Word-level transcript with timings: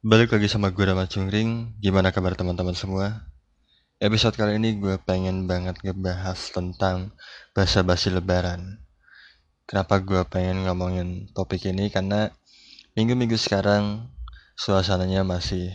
Balik 0.00 0.32
lagi 0.32 0.48
sama 0.48 0.72
gue 0.72 0.80
Rama 0.80 1.04
Cungring 1.04 1.76
Gimana 1.76 2.08
kabar 2.08 2.32
teman-teman 2.32 2.72
semua? 2.72 3.28
Episode 4.00 4.32
kali 4.32 4.56
ini 4.56 4.80
gue 4.80 4.96
pengen 4.96 5.44
banget 5.44 5.76
ngebahas 5.84 6.40
tentang 6.56 7.12
bahasa 7.52 7.84
basi 7.84 8.08
lebaran 8.08 8.80
Kenapa 9.68 10.00
gue 10.00 10.24
pengen 10.24 10.64
ngomongin 10.64 11.28
topik 11.36 11.68
ini? 11.68 11.92
Karena 11.92 12.32
minggu-minggu 12.96 13.36
sekarang 13.36 14.08
suasananya 14.56 15.20
masih 15.20 15.68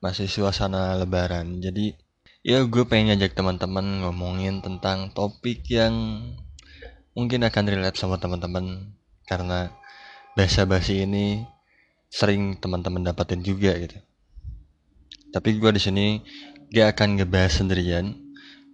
masih 0.00 0.24
suasana 0.24 0.96
lebaran 0.96 1.60
Jadi 1.60 2.00
ya 2.40 2.64
gue 2.64 2.88
pengen 2.88 3.12
ngajak 3.12 3.36
teman-teman 3.36 4.08
ngomongin 4.08 4.64
tentang 4.64 5.12
topik 5.12 5.68
yang 5.68 5.92
mungkin 7.12 7.44
akan 7.44 7.68
relate 7.68 8.00
sama 8.00 8.16
teman-teman 8.16 8.96
Karena 9.28 9.68
bahasa 10.32 10.64
basi 10.64 11.04
ini 11.04 11.44
sering 12.10 12.58
teman-teman 12.58 13.06
dapatin 13.06 13.40
juga 13.40 13.70
gitu. 13.78 13.96
Tapi 15.30 15.62
gue 15.62 15.70
di 15.70 15.80
sini 15.80 16.06
gak 16.74 16.98
akan 16.98 17.22
ngebahas 17.22 17.62
sendirian. 17.62 18.18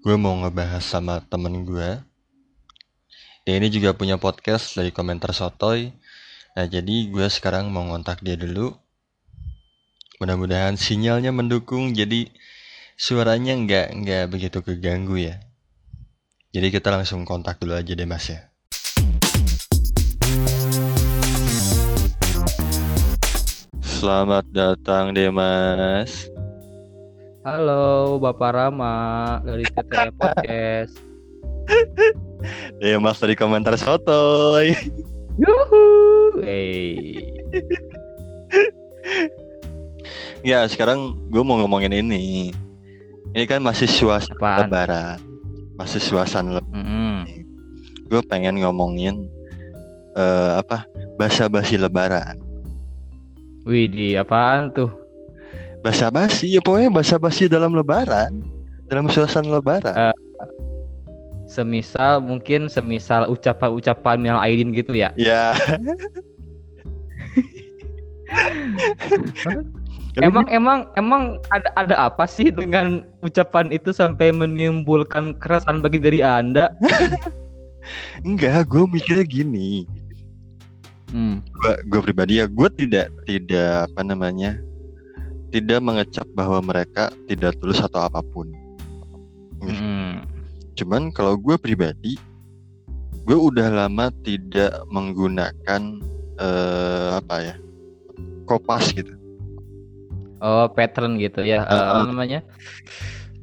Gue 0.01 0.17
mau 0.17 0.33
ngebahas 0.41 0.81
sama 0.81 1.21
temen 1.29 1.69
gue. 1.69 2.01
Dia 3.45 3.55
ini 3.61 3.69
juga 3.69 3.93
punya 3.93 4.17
podcast 4.17 4.75
dari 4.75 4.91
komentar 4.91 5.37
sotoy. 5.37 5.93
Nah 6.57 6.65
jadi 6.65 7.13
gue 7.13 7.29
sekarang 7.29 7.69
mau 7.69 7.85
ngontak 7.85 8.25
dia 8.25 8.41
dulu. 8.41 8.73
Mudah-mudahan 10.17 10.81
sinyalnya 10.81 11.29
mendukung 11.29 11.93
jadi 11.93 12.33
suaranya 12.97 13.53
nggak 13.53 13.87
nggak 14.01 14.25
begitu 14.33 14.65
keganggu 14.65 15.21
ya. 15.21 15.37
Jadi 16.57 16.73
kita 16.73 16.89
langsung 16.89 17.29
kontak 17.29 17.61
dulu 17.61 17.77
aja 17.77 17.93
deh 17.93 18.09
mas 18.09 18.33
ya. 18.33 18.49
Selamat 23.97 24.45
datang 24.53 25.17
deh 25.17 25.33
mas. 25.33 26.29
Halo 27.41 28.21
Bapak 28.21 28.53
Rama 28.53 28.93
dari 29.41 29.65
CT 29.65 30.13
Podcast. 30.21 31.01
Deh 32.77 33.01
mas 33.01 33.17
dari 33.17 33.33
komentar 33.33 33.73
sotoy. 33.81 34.77
Yuhu. 35.41 35.85
Hey. 36.45 36.85
Ya 40.45 40.69
sekarang 40.69 41.17
gue 41.33 41.41
mau 41.41 41.57
ngomongin 41.57 41.97
ini. 41.97 42.53
Ini 43.33 43.45
kan 43.49 43.65
masih 43.65 43.89
suasana 43.89 44.37
Apaan? 44.37 44.61
lebaran. 44.69 45.19
Masih 45.81 46.05
suasana 46.05 46.61
lebaran. 46.61 46.85
Mm-mm. 46.85 47.17
Gue 48.13 48.21
pengen 48.29 48.61
ngomongin 48.61 49.25
eh 50.13 50.53
apa 50.61 50.85
bahasa 51.17 51.49
basi 51.49 51.81
lebaran. 51.81 52.46
Wih, 53.67 53.91
di 53.91 54.15
apaan 54.15 54.71
tuh? 54.71 54.87
Bahasa 55.83 56.07
basi 56.07 56.55
ya 56.55 56.63
pokoknya 56.63 56.91
bahasa 56.95 57.19
basi 57.19 57.51
dalam 57.51 57.75
lebaran. 57.75 58.47
Dalam 58.87 59.11
suasana 59.11 59.59
lebaran. 59.59 60.15
Semisal 61.51 62.23
mungkin 62.23 62.71
semisal 62.71 63.27
ucapan-ucapan 63.27 64.23
minal 64.23 64.39
aidin 64.39 64.71
gitu 64.71 64.95
ya. 64.95 65.11
Ya. 65.19 65.59
Emang 70.17 70.49
emang 70.49 70.89
emang 70.97 71.37
ada 71.53 71.69
ada 71.77 72.09
apa 72.09 72.25
sih 72.25 72.49
dengan 72.49 73.05
ucapan 73.21 73.69
itu 73.69 73.93
sampai 73.93 74.33
menimbulkan 74.33 75.37
kerasan 75.37 75.85
bagi 75.85 76.01
dari 76.01 76.25
Anda? 76.25 76.73
enggak, 78.27 78.65
gue 78.73 78.85
mikirnya 78.89 79.29
gini. 79.29 79.85
Hmm. 81.11 81.43
Gue 81.43 81.73
gue 81.87 82.01
pribadi 82.03 82.43
ya, 82.43 82.47
gue 82.51 82.69
tidak 82.75 83.13
tidak 83.25 83.91
apa 83.91 84.01
namanya 84.03 84.59
tidak 85.55 85.79
mengecap 85.79 86.27
bahwa 86.35 86.59
mereka 86.61 87.15
tidak 87.31 87.55
tulus 87.63 87.79
atau 87.79 88.05
apa 88.05 88.21
pun. 88.21 88.51
Mm-mm. 89.63 90.27
Cuman 90.77 91.15
kalau 91.15 91.39
gue 91.39 91.57
pribadi, 91.57 92.19
gue 93.25 93.39
udah 93.39 93.71
lama 93.71 94.13
tidak 94.27 94.75
menggunakan 94.91 95.83
eh, 96.37 97.09
apa 97.17 97.37
ya 97.41 97.55
kopas 98.45 98.93
gitu. 98.93 99.17
Oh, 100.45 100.69
pattern 100.69 101.17
gitu 101.17 101.43
ya. 101.43 101.65
Uh-uh. 101.65 101.87
apa 101.97 102.03
namanya? 102.13 102.41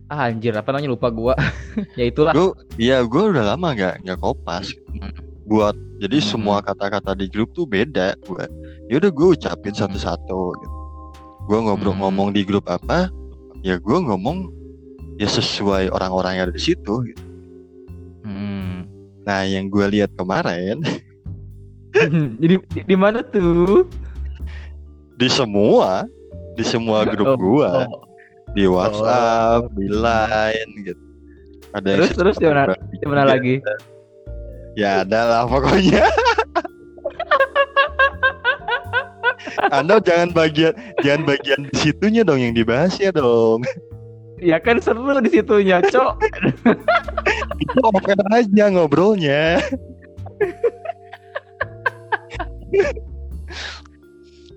Ah, 0.07 0.29
anjir, 0.29 0.53
apa 0.53 0.69
namanya 0.69 0.93
lupa 0.93 1.09
gua. 1.09 1.33
ya 1.99 2.05
itulah. 2.05 2.37
Gue, 2.37 2.53
ya 2.77 3.01
gue 3.01 3.23
udah 3.33 3.55
lama 3.55 3.73
nggak 3.73 4.05
nggak 4.05 4.19
kopas. 4.21 4.69
Buat 5.43 5.75
jadi 5.99 6.17
Hmm. 6.17 6.27
semua 6.29 6.57
kata-kata 6.59 7.13
di 7.13 7.27
grup 7.27 7.51
tuh 7.51 7.63
beda. 7.63 8.15
Gue, 8.21 8.43
ya 8.87 8.97
udah 8.97 9.09
gue 9.09 9.27
ucapin 9.33 9.71
satu-satu. 9.71 10.41
Gitu. 10.53 10.77
Gue 11.43 11.57
ngobrol 11.59 11.93
Hmm. 11.93 12.01
ngomong 12.01 12.29
di 12.31 12.41
grup 12.41 12.63
apa, 12.65 13.11
ya 13.59 13.75
gue 13.75 13.97
ngomong 13.99 14.47
ya 15.15 15.27
sesuai 15.27 15.87
orang-orang 15.89 16.31
yang 16.35 16.43
ada 16.47 16.55
di 16.55 16.63
situ. 16.63 16.93
Gitu. 17.03 17.23
Hmm. 18.21 18.87
Nah 19.23 19.43
yang 19.43 19.67
gue 19.67 19.85
lihat 19.89 20.11
kemarin 20.13 20.79
Jadi 22.41 22.55
di, 22.57 22.79
di 22.83 22.95
mana 22.95 23.21
tuh? 23.21 23.85
di 25.13 25.29
semua 25.29 26.03
di 26.53 26.63
semua 26.63 27.05
grup 27.13 27.35
Oh, 27.35 27.37
gue. 27.37 27.69
oh. 27.69 28.01
di 28.53 28.65
WhatsApp, 28.65 29.65
di 29.73 29.87
Line 29.87 30.71
gitu. 30.83 31.03
Ada 31.73 31.85
yang 31.89 31.97
Terus 32.01 32.11
terus 32.13 32.35
di 32.37 32.45
mana? 32.45 32.73
Di 32.91 33.05
mana 33.05 33.23
lagi? 33.25 33.57
Ya 34.73 35.05
ada 35.05 35.19
lah 35.29 35.43
pokoknya. 35.45 36.03
Anda 39.75 40.01
jangan 40.01 40.33
bagian 40.33 40.73
jangan 41.05 41.23
bagian 41.29 41.69
situnya 41.77 42.25
dong 42.25 42.41
yang 42.41 42.57
dibahas 42.57 42.97
ya 42.97 43.13
dong. 43.13 43.61
Ya 44.43 44.59
kan 44.59 44.81
seru 44.83 45.07
di 45.23 45.29
situnya, 45.31 45.79
Cok. 45.79 46.19
Itu 47.63 47.77
open 47.85 48.19
aja 48.33 48.65
ngobrolnya. 48.73 49.61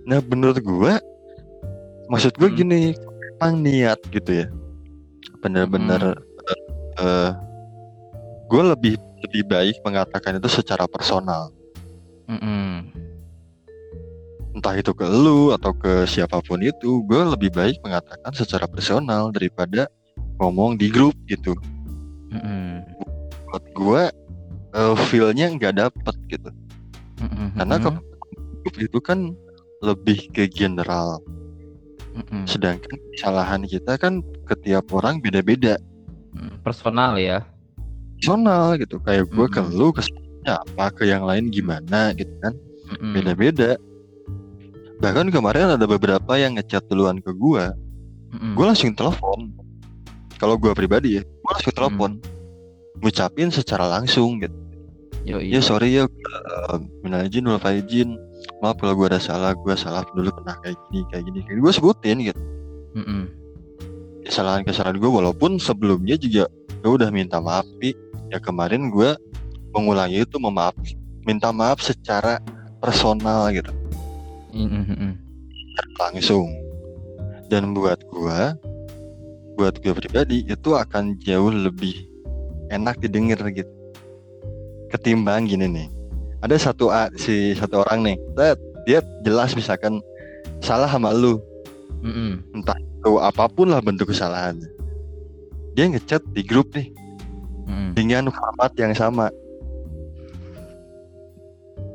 nah 0.06 0.22
menurut 0.22 0.62
gua 0.62 1.02
maksud 2.06 2.38
gua 2.38 2.48
Hmm. 2.48 2.56
gini 2.56 2.80
emang 3.36 3.60
niat 3.60 3.98
gitu 4.14 4.46
ya 4.46 4.46
bener-bener 5.42 6.16
eh 6.96 7.30
gue 8.46 8.62
lebih 8.62 8.94
lebih 9.24 9.42
baik 9.48 9.76
mengatakan 9.86 10.36
itu 10.36 10.48
secara 10.50 10.84
personal 10.84 11.48
Mm-mm. 12.26 12.90
entah 14.56 14.74
itu 14.76 14.92
ke 14.92 15.04
lu 15.06 15.52
atau 15.52 15.72
ke 15.76 16.08
siapa 16.08 16.40
pun 16.42 16.60
itu 16.60 17.04
gue 17.06 17.22
lebih 17.36 17.52
baik 17.52 17.80
mengatakan 17.84 18.32
secara 18.32 18.66
personal 18.68 19.30
daripada 19.32 19.88
ngomong 20.40 20.76
di 20.76 20.88
grup 20.92 21.14
gitu 21.28 21.56
Mm-mm. 22.32 22.82
buat 23.52 23.64
gue 23.72 24.02
eh, 24.76 24.94
feelnya 25.08 25.52
nggak 25.54 25.74
dapet 25.76 26.16
gitu 26.28 26.50
Mm-mm. 27.22 27.56
karena 27.56 27.76
kalau 27.80 28.00
grup 28.64 28.76
itu 28.80 28.98
kan 29.00 29.32
lebih 29.84 30.28
ke 30.32 30.48
general 30.48 31.20
Mm-mm. 32.16 32.48
sedangkan 32.48 32.96
kesalahan 33.16 33.62
kita 33.68 33.96
kan 34.00 34.24
ke 34.44 34.54
tiap 34.64 34.88
orang 34.92 35.20
beda-beda 35.20 35.80
Mm, 36.36 36.60
personal 36.60 37.16
ya. 37.16 37.48
Personal 38.18 38.76
gitu. 38.80 38.96
Kayak 39.02 39.28
gue 39.30 39.46
ke 39.48 39.60
Mm-mm. 39.60 39.76
lu 39.76 39.88
kesalahannya 39.92 40.54
apa 40.62 40.84
ke 40.94 41.02
yang 41.08 41.22
lain 41.24 41.52
gimana 41.52 42.12
gitu 42.16 42.32
kan. 42.42 42.54
Beda-beda. 43.12 43.76
Bahkan 45.02 45.28
kemarin 45.28 45.76
ada 45.76 45.84
beberapa 45.84 46.32
yang 46.40 46.56
ngechat 46.56 46.86
duluan 46.88 47.20
ke 47.20 47.30
gue 47.34 47.64
Mm-mm. 48.32 48.54
gue 48.56 48.64
langsung 48.64 48.92
telepon. 48.96 49.52
Kalau 50.36 50.60
gue 50.60 50.72
pribadi 50.76 51.20
ya 51.20 51.22
gue 51.22 51.50
langsung 51.50 51.74
telepon. 51.74 52.10
Ngucapin 53.00 53.52
secara 53.52 53.84
langsung 53.86 54.40
gitu. 54.40 54.56
Yoi. 55.26 55.50
ya 55.50 55.58
sorry 55.58 55.98
ya 55.98 56.06
uh, 56.06 56.78
minal 57.02 57.26
izin 57.26 57.50
wal 57.50 57.58
faizin 57.58 58.14
maaf 58.62 58.78
kalau 58.78 58.94
gue 58.94 59.10
ada 59.10 59.18
salah 59.18 59.58
gue 59.58 59.74
salah 59.74 60.06
dulu 60.14 60.30
pernah 60.30 60.54
kayak 60.62 60.78
gini 60.86 61.02
kayak 61.10 61.22
gini 61.26 61.38
kayak 61.42 61.58
gue 61.66 61.72
sebutin 61.74 62.16
gitu. 62.22 62.40
Mm-mm. 62.94 63.26
kesalahan-kesalahan 64.22 65.02
gue 65.02 65.10
walaupun 65.10 65.58
sebelumnya 65.58 66.14
juga 66.14 66.46
gue 66.78 66.92
udah 66.94 67.10
minta 67.10 67.42
maaf 67.42 67.66
tapi 67.66 67.98
ya 68.30 68.38
kemarin 68.42 68.90
gue 68.90 69.14
mengulangi 69.76 70.24
itu 70.24 70.36
memaaf 70.40 70.74
minta 71.26 71.50
maaf 71.50 71.82
secara 71.82 72.38
personal 72.78 73.50
gitu. 73.50 73.72
Mm-mm. 74.56 75.12
langsung 76.00 76.48
dan 77.52 77.76
buat 77.76 78.00
gua 78.08 78.56
buat 79.60 79.76
gua 79.84 79.92
pribadi 79.92 80.48
itu 80.48 80.70
akan 80.72 81.20
jauh 81.20 81.52
lebih 81.52 82.08
enak 82.72 82.96
didengar 83.04 83.36
gitu. 83.52 83.68
Ketimbang 84.88 85.44
gini 85.44 85.68
nih. 85.68 85.88
Ada 86.40 86.72
satu 86.72 86.88
a, 86.88 87.12
si 87.20 87.52
satu 87.52 87.84
orang 87.84 88.00
nih 88.12 88.16
dia 88.88 89.04
jelas 89.26 89.52
misalkan 89.52 90.00
salah 90.64 90.88
sama 90.88 91.12
lu. 91.12 91.36
Mm-mm. 92.00 92.40
tuh 93.04 93.20
apa 93.20 93.50
pun 93.52 93.68
lah 93.68 93.84
bentuk 93.84 94.08
kesalahannya. 94.08 94.72
Dia 95.76 95.92
ngechat 95.92 96.24
di 96.32 96.40
grup 96.40 96.72
nih 96.72 96.88
Mm-mm. 97.66 97.92
dengan 97.98 98.30
format 98.30 98.70
yang 98.78 98.94
sama 98.94 99.28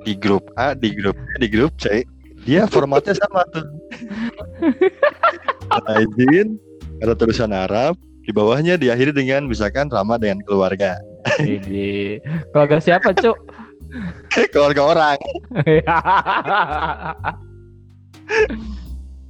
di 0.04 0.14
grup 0.18 0.46
A, 0.58 0.74
di 0.74 0.92
grup 0.94 1.16
B, 1.16 1.28
di 1.42 1.48
grup 1.48 1.74
C, 1.78 2.04
dia 2.46 2.66
formatnya 2.66 3.14
sama 3.18 3.46
tuh. 3.54 3.66
Izin, 6.04 6.58
ada 7.00 7.14
tulisan 7.16 7.54
Arab, 7.54 7.96
di 8.26 8.32
bawahnya 8.34 8.78
diakhiri 8.78 9.14
dengan 9.14 9.46
misalkan 9.46 9.90
ramah 9.90 10.18
dengan 10.18 10.42
keluarga. 10.46 10.98
Ini 11.38 12.18
keluarga 12.50 12.78
siapa, 12.82 13.14
Cuk? 13.14 13.38
keluarga 14.54 14.82
orang. 14.88 15.18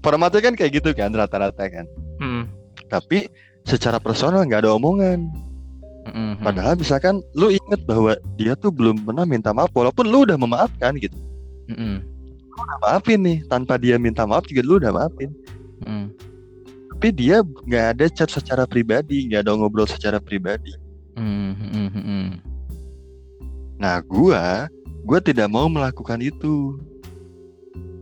Formatnya 0.02 0.42
kan 0.42 0.54
kayak 0.58 0.72
gitu 0.82 0.90
kan 0.96 1.14
rata-rata 1.14 1.66
kan. 1.68 1.86
Hmm. 2.22 2.44
Tapi 2.88 3.28
secara 3.68 4.00
personal 4.02 4.48
nggak 4.48 4.66
ada 4.66 4.74
omongan. 4.76 5.50
Hmm, 6.12 6.36
hmm. 6.36 6.44
Padahal 6.44 6.75
misalkan 6.75 7.24
lu 7.31 7.56
inget 7.56 7.81
bahwa 7.88 8.19
dia 8.36 8.54
tuh 8.60 8.68
belum 8.68 9.00
pernah 9.08 9.24
minta 9.24 9.56
maaf 9.56 9.72
walaupun 9.72 10.06
lu 10.12 10.28
udah 10.28 10.36
memaafkan 10.36 11.00
gitu. 11.00 11.16
Hmm, 11.72 12.04
Udah 12.52 12.78
maafin 12.84 13.24
nih 13.24 13.40
tanpa 13.48 13.80
dia 13.80 13.96
minta 13.96 14.28
maaf 14.28 14.44
juga 14.44 14.62
lu 14.68 14.75
udah 14.75 14.92
maafin. 14.92 15.31
hmm. 15.88 16.12
Tapi 16.92 17.08
dia 17.16 17.42
nggak 17.42 17.86
ada 17.98 18.06
chat 18.12 18.30
secara 18.30 18.68
pribadi, 18.69 19.25
nggak 19.25 19.48
ada 19.48 19.58
ngobrol 19.58 19.88
secara 19.90 20.22
pribadi. 20.22 20.75
Hmm, 21.16 21.56
hmm, 21.58 21.72
hmm, 21.72 22.04
hmm. 22.04 22.28
Nah 23.81 24.04
gua, 24.06 24.69
gua 25.08 25.18
tidak 25.24 25.50
mau 25.50 25.66
melakukan 25.66 26.22
itu. 26.22 26.78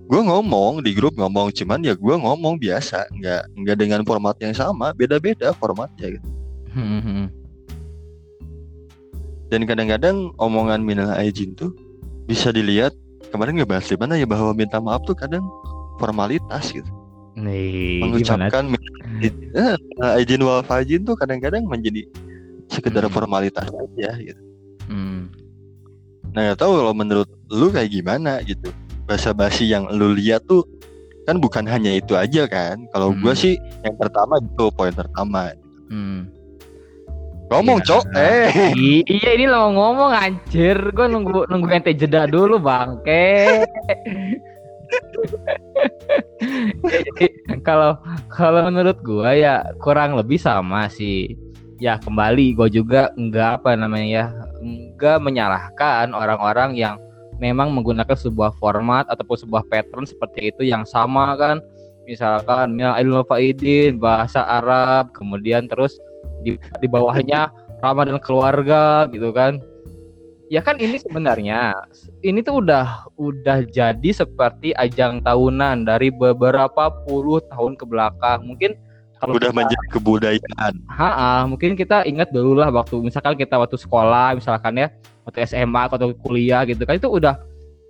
Gua 0.09 0.25
ngomong 0.25 0.81
di 0.81 0.97
grup 0.97 1.13
ngomong, 1.15 1.53
cuman 1.53 1.85
ya 1.85 1.93
gua 1.93 2.17
ngomong 2.17 2.57
biasa, 2.57 3.05
nggak 3.13 3.41
nggak 3.53 3.77
dengan 3.77 4.01
format 4.01 4.35
yang 4.41 4.57
sama, 4.57 4.91
beda-beda 4.97 5.53
formatnya. 5.55 6.17
Gitu. 6.17 6.27
Hmm, 6.73 6.99
hmm. 6.99 7.38
Dan 9.49 9.65
kadang-kadang 9.65 10.31
omongan 10.37 10.85
minal 10.85 11.09
aijin 11.17 11.57
tuh 11.57 11.73
bisa 12.29 12.53
dilihat 12.53 12.93
kemarin 13.33 13.57
ngebahas 13.57 13.85
di 13.89 13.97
mana 13.97 14.13
ya 14.17 14.29
bahwa 14.29 14.53
minta 14.53 14.77
maaf 14.77 15.01
tuh 15.05 15.17
kadang 15.17 15.41
formalitas 15.97 16.69
gitu. 16.69 16.87
Nih? 17.33 18.01
Mengucapkan 18.01 18.69
minal 18.69 18.93
aijin- 19.19 19.49
eh, 19.53 19.73
minal 19.77 20.09
aijin 20.17 20.41
wal 20.45 20.61
faizin 20.61 21.01
tuh 21.01 21.17
kadang-kadang 21.17 21.65
menjadi 21.65 22.05
sekedar 22.69 23.09
Hmm. 23.09 23.13
formalitas 23.13 23.65
aja 23.65 24.09
gitu. 24.21 24.41
Hmm. 24.85 25.33
Nah, 26.29 26.53
gak 26.53 26.61
tahu 26.61 26.77
kalau 26.77 26.93
menurut 26.93 27.29
lu 27.49 27.73
kayak 27.73 27.89
gimana 27.89 28.45
gitu. 28.45 28.69
Bahasa 29.09 29.33
basi 29.33 29.65
yang 29.65 29.89
lu 29.89 30.13
lihat 30.13 30.45
tuh 30.45 30.61
kan 31.25 31.41
bukan 31.41 31.65
hanya 31.65 31.89
itu 31.89 32.13
aja 32.13 32.45
kan. 32.45 32.85
Kalau 32.93 33.13
gua 33.17 33.33
Hmm. 33.33 33.41
sih 33.41 33.53
yang 33.81 33.97
pertama 33.97 34.37
itu 34.37 34.65
poin 34.77 34.93
pertama. 34.93 35.49
Hmm. 35.89 36.29
Ngomong, 37.49 37.81
Iya. 37.81 37.87
Cok. 37.89 38.03
Eh. 38.13 38.47
Iya 39.09 39.29
ini 39.33 39.45
lo 39.49 39.73
ngomong 39.73 40.13
anjir, 40.13 40.77
gue 40.93 41.07
nunggu 41.09 41.49
nunggu 41.49 41.67
ente 41.73 41.97
jeda 41.97 42.29
dulu 42.29 42.61
bangke. 42.61 43.65
Kalau 47.67 47.99
kalau 48.31 48.71
menurut 48.71 48.97
gua 49.05 49.37
ya 49.37 49.61
kurang 49.77 50.17
lebih 50.17 50.41
sama 50.41 50.89
sih. 50.89 51.37
Ya 51.79 51.95
kembali 52.01 52.57
gue 52.57 52.81
juga 52.81 53.13
enggak 53.15 53.63
apa 53.63 53.77
namanya 53.77 54.07
ya 54.07 54.25
enggak 54.59 55.21
menyalahkan 55.23 56.11
orang-orang 56.11 56.75
yang 56.75 56.99
memang 57.39 57.71
menggunakan 57.71 58.17
sebuah 58.19 58.51
format 58.59 59.07
ataupun 59.07 59.47
sebuah 59.47 59.63
pattern 59.71 60.03
seperti 60.03 60.51
itu 60.51 60.67
yang 60.67 60.83
sama 60.83 61.39
kan 61.39 61.63
misalkan 62.03 62.75
ya 62.75 62.99
ilmu 62.99 63.23
faidin 63.23 63.95
bahasa 63.95 64.43
Arab 64.43 65.15
kemudian 65.15 65.71
terus 65.71 65.95
di, 66.41 66.55
di 66.57 66.87
bawahnya 66.87 67.51
Ramadan 67.79 68.19
keluarga 68.19 69.07
gitu 69.09 69.31
kan 69.31 69.59
ya 70.49 70.65
kan 70.65 70.81
ini 70.81 70.97
sebenarnya 70.97 71.77
ini 72.25 72.41
tuh 72.41 72.65
udah 72.65 73.05
udah 73.15 73.63
jadi 73.69 74.09
seperti 74.09 74.73
ajang 74.75 75.21
tahunan 75.21 75.85
dari 75.85 76.09
beberapa 76.09 76.89
puluh 77.05 77.37
tahun 77.53 77.77
ke 77.77 77.85
belakang 77.85 78.43
mungkin 78.43 78.73
kalau 79.19 79.35
Udah 79.35 79.51
kita- 79.51 79.59
menjadi 79.59 79.85
kebudayaan. 79.91 80.73
Ha, 80.95 81.43
mungkin 81.43 81.75
kita 81.75 82.07
ingat 82.07 82.31
dulu 82.31 82.55
lah 82.63 82.71
waktu 82.71 83.03
misalkan 83.03 83.35
kita 83.35 83.59
waktu 83.59 83.75
sekolah 83.75 84.39
misalkan 84.39 84.79
ya 84.79 84.87
waktu 85.27 85.43
SMA 85.43 85.91
atau 85.91 86.15
kuliah 86.23 86.63
gitu 86.63 86.87
kan 86.87 86.95
itu 86.95 87.11
udah 87.11 87.35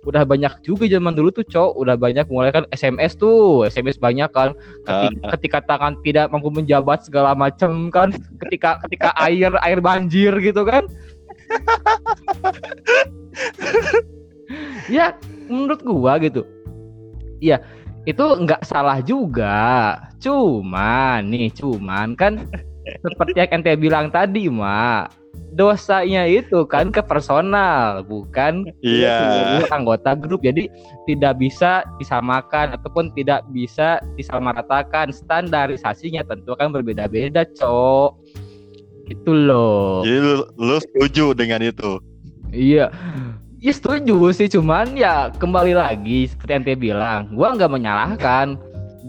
udah 0.08 0.24
banyak 0.24 0.64
juga 0.64 0.88
zaman 0.88 1.12
dulu 1.12 1.28
tuh 1.28 1.44
cowok 1.44 1.72
udah 1.76 1.96
banyak 2.00 2.24
mulai 2.32 2.48
kan 2.48 2.64
SMS 2.72 3.20
tuh. 3.20 3.68
SMS 3.68 4.00
banyak 4.00 4.32
kan. 4.32 4.56
Ketika, 4.88 5.36
ketika 5.36 5.58
tangan 5.68 5.94
tidak 6.00 6.32
mampu 6.32 6.48
menjabat 6.48 7.04
segala 7.04 7.36
macam 7.36 7.92
kan. 7.92 8.16
Ketika 8.40 8.80
ketika 8.88 9.12
air 9.26 9.52
air 9.60 9.78
banjir 9.84 10.32
gitu 10.40 10.64
kan. 10.64 10.88
Ya 14.88 15.14
menurut 15.52 15.84
gua 15.84 16.16
gitu. 16.16 16.48
Ya 17.44 17.60
itu 18.08 18.24
nggak 18.24 18.64
salah 18.64 19.04
juga. 19.04 20.00
Cuman 20.16 21.28
nih 21.28 21.52
cuman 21.52 22.16
kan 22.16 22.48
seperti 23.04 23.36
yang 23.36 23.60
ente 23.60 23.72
bilang 23.76 24.08
tadi 24.08 24.48
mak 24.48 25.19
dosanya 25.50 26.24
itu 26.30 26.62
kan 26.64 26.94
ke 26.94 27.02
personal 27.02 28.06
bukan 28.06 28.70
Iya. 28.86 29.18
seluruh 29.18 29.70
anggota 29.74 30.14
grup 30.14 30.40
jadi 30.46 30.70
tidak 31.10 31.42
bisa 31.42 31.82
disamakan 31.98 32.78
ataupun 32.78 33.10
tidak 33.18 33.42
bisa 33.50 33.98
disamaratakan 34.14 35.10
standarisasinya 35.10 36.22
tentu 36.22 36.54
kan 36.54 36.70
berbeda-beda 36.70 37.42
cok 37.58 38.14
itu 39.10 39.30
loh 39.34 40.06
Jadi 40.06 40.18
lu, 40.22 40.46
lu 40.54 40.76
setuju 40.78 41.34
dengan 41.34 41.66
itu. 41.66 41.98
Iya. 42.54 42.94
Ya 43.60 43.72
setuju 43.76 44.32
sih, 44.32 44.48
cuman 44.48 44.96
ya 44.96 45.28
kembali 45.36 45.76
lagi 45.76 46.24
seperti 46.32 46.50
yang 46.56 46.64
dia 46.64 46.78
bilang, 46.80 47.20
gua 47.36 47.52
nggak 47.52 47.68
menyalahkan, 47.68 48.56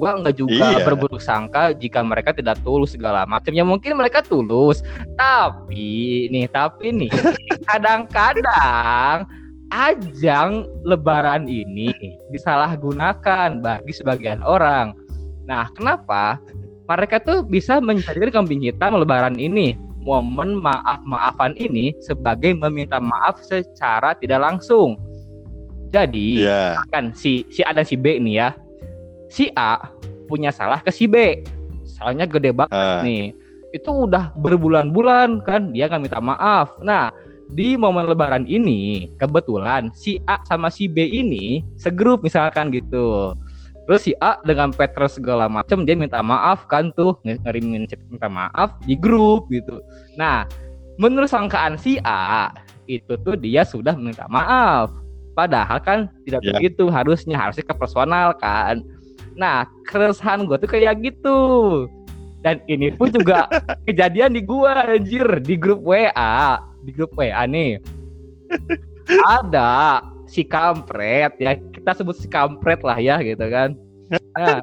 gua 0.02 0.18
nggak 0.18 0.34
juga 0.34 0.82
Iya. 0.82 0.82
berburuk 0.82 1.22
sangka 1.22 1.78
jika 1.78 2.02
mereka 2.02 2.34
tidak 2.34 2.58
tulus 2.66 2.98
segala 2.98 3.22
macam. 3.30 3.54
Ya 3.54 3.62
mungkin 3.62 3.94
mereka 3.94 4.26
tulus, 4.26 4.82
tapi 5.14 6.26
nih, 6.34 6.50
tapi 6.50 6.90
nih 6.90 7.12
kadang-kadang 7.70 9.30
ajang 9.70 10.66
Lebaran 10.82 11.46
ini 11.46 11.94
disalahgunakan 12.34 13.62
bagi 13.62 13.94
sebagian 13.94 14.42
orang. 14.42 14.98
Nah, 15.46 15.70
kenapa? 15.72 16.42
Mereka 16.90 17.22
tuh 17.22 17.46
bisa 17.46 17.78
menjadikan 17.80 18.42
kambing 18.44 18.60
hitam 18.60 18.98
Lebaran 18.98 19.38
ini 19.38 19.78
momen 20.02 20.58
maaf-maafan 20.58 21.54
ini 21.56 21.94
sebagai 22.02 22.58
meminta 22.58 22.98
maaf 22.98 23.38
secara 23.40 24.18
tidak 24.18 24.42
langsung. 24.42 24.98
Jadi 25.94 26.42
Iya. 26.42 26.82
kan 26.90 27.14
si 27.14 27.46
si 27.48 27.62
A 27.62 27.72
dan 27.72 27.86
si 27.86 27.94
B 27.96 28.18
nih 28.18 28.36
ya. 28.42 28.50
Si 29.32 29.48
A 29.56 29.80
punya 30.28 30.52
salah 30.52 30.84
ke 30.84 30.92
si 30.92 31.08
B. 31.08 31.40
Salahnya 31.88 32.28
gede 32.28 32.52
banget 32.52 32.76
Ah, 32.76 33.00
nih. 33.00 33.32
Itu 33.72 34.04
udah 34.04 34.36
berbulan-bulan 34.36 35.48
kan 35.48 35.72
dia 35.72 35.88
nggak 35.88 36.04
minta 36.04 36.20
maaf. 36.20 36.76
Nah, 36.84 37.16
di 37.48 37.76
momen 37.76 38.08
lebaran 38.08 38.44
ini 38.44 39.12
kebetulan 39.16 39.92
si 39.96 40.20
A 40.28 40.44
sama 40.44 40.68
si 40.68 40.92
B 40.92 41.04
ini 41.04 41.64
segrup 41.76 42.24
misalkan 42.24 42.72
gitu. 42.72 43.32
Terus 43.88 44.02
si 44.04 44.12
A 44.20 44.40
dengan 44.44 44.72
Peter 44.72 45.08
segala 45.08 45.48
macam 45.48 45.84
dia 45.84 45.96
minta 45.96 46.20
maaf 46.20 46.68
kan 46.68 46.92
tuh 46.92 47.16
ngirimin 47.24 47.88
chat 47.88 48.00
minta 48.12 48.28
maaf 48.28 48.76
di 48.84 48.96
grup 48.96 49.48
gitu. 49.48 49.80
Nah, 50.16 50.44
menurut 50.96 51.28
sangkaan 51.28 51.76
si 51.76 51.96
A 52.04 52.52
itu 52.88 53.16
tuh 53.24 53.36
dia 53.36 53.64
sudah 53.64 53.96
minta 53.96 54.28
maaf. 54.28 54.92
Padahal 55.32 55.80
kan 55.80 56.00
tidak 56.28 56.44
Ya. 56.44 56.60
begitu 56.60 56.92
harusnya 56.92 57.40
harusnya 57.40 57.64
ke 57.64 57.76
personal 57.76 58.36
kan. 58.36 58.84
Nah, 59.36 59.68
keresahan 59.88 60.44
gue 60.46 60.58
tuh 60.60 60.70
kayak 60.70 61.00
gitu. 61.02 61.40
Dan 62.42 62.58
ini 62.66 62.90
pun 62.94 63.14
juga 63.14 63.46
kejadian 63.88 64.34
di 64.34 64.42
gua 64.42 64.86
anjir 64.86 65.26
di 65.46 65.56
grup 65.56 65.86
WA, 65.86 66.58
di 66.82 66.92
grup 66.92 67.14
WA 67.14 67.46
nih. 67.46 67.78
Ada 69.26 70.02
si 70.26 70.42
kampret 70.46 71.38
ya, 71.38 71.56
kita 71.58 72.02
sebut 72.02 72.18
si 72.18 72.28
kampret 72.28 72.82
lah 72.82 72.98
ya 72.98 73.22
gitu 73.22 73.46
kan. 73.46 73.78
Nah, 74.34 74.60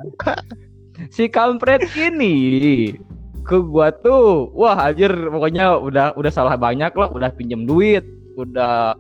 si 1.15 1.31
kampret 1.31 1.87
ini 1.95 2.99
ke 3.47 3.57
gua 3.63 3.95
tuh, 3.95 4.51
wah 4.53 4.91
anjir 4.91 5.15
pokoknya 5.31 5.79
udah 5.79 6.07
udah 6.19 6.33
salah 6.35 6.59
banyak 6.59 6.91
lah, 6.99 7.09
udah 7.15 7.31
pinjem 7.39 7.63
duit, 7.63 8.03
udah 8.35 8.99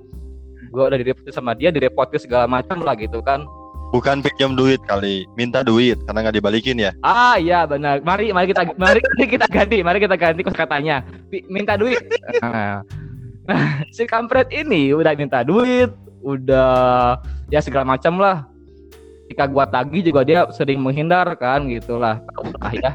gua 0.71 0.95
udah 0.95 0.99
direpotin 1.03 1.35
sama 1.35 1.59
dia, 1.59 1.75
direpotin 1.75 2.23
segala 2.23 2.47
macam 2.47 2.79
lah 2.87 2.95
gitu 2.95 3.19
kan. 3.27 3.43
Bukan 3.88 4.21
pinjam 4.21 4.52
duit 4.52 4.80
kali, 4.85 5.25
minta 5.35 5.64
duit 5.64 5.97
karena 6.04 6.28
nggak 6.28 6.37
dibalikin 6.37 6.76
ya. 6.76 6.92
Ah 7.00 7.40
iya 7.40 7.64
benar. 7.64 8.04
Mari 8.04 8.33
mari 8.33 8.52
kita 8.52 8.68
mari, 8.76 9.00
kita 9.16 9.47
ganti, 9.49 9.80
mari 9.80 9.99
kita 10.00 10.16
ganti 10.16 10.40
kosakatanya. 10.45 11.04
Pi- 11.33 11.47
Minta 11.49 11.80
duit. 11.80 12.00
Nah, 12.45 12.85
nah, 13.49 13.83
si 13.95 14.04
kampret 14.04 14.52
ini 14.52 14.92
udah 14.92 15.16
minta 15.16 15.40
duit, 15.40 15.88
udah 16.21 17.16
ya 17.49 17.61
segala 17.64 17.97
macam 17.97 18.21
lah. 18.21 18.45
Jika 19.28 19.45
gua 19.49 19.68
tagih 19.68 20.00
juga 20.09 20.25
dia 20.25 20.49
sering 20.52 20.80
menghindar 20.80 21.28
kan 21.37 21.68
gitulah. 21.68 22.21
Lah 22.61 22.73
ya. 22.73 22.92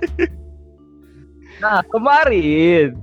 Nah, 1.61 1.79
kemarin 1.89 2.97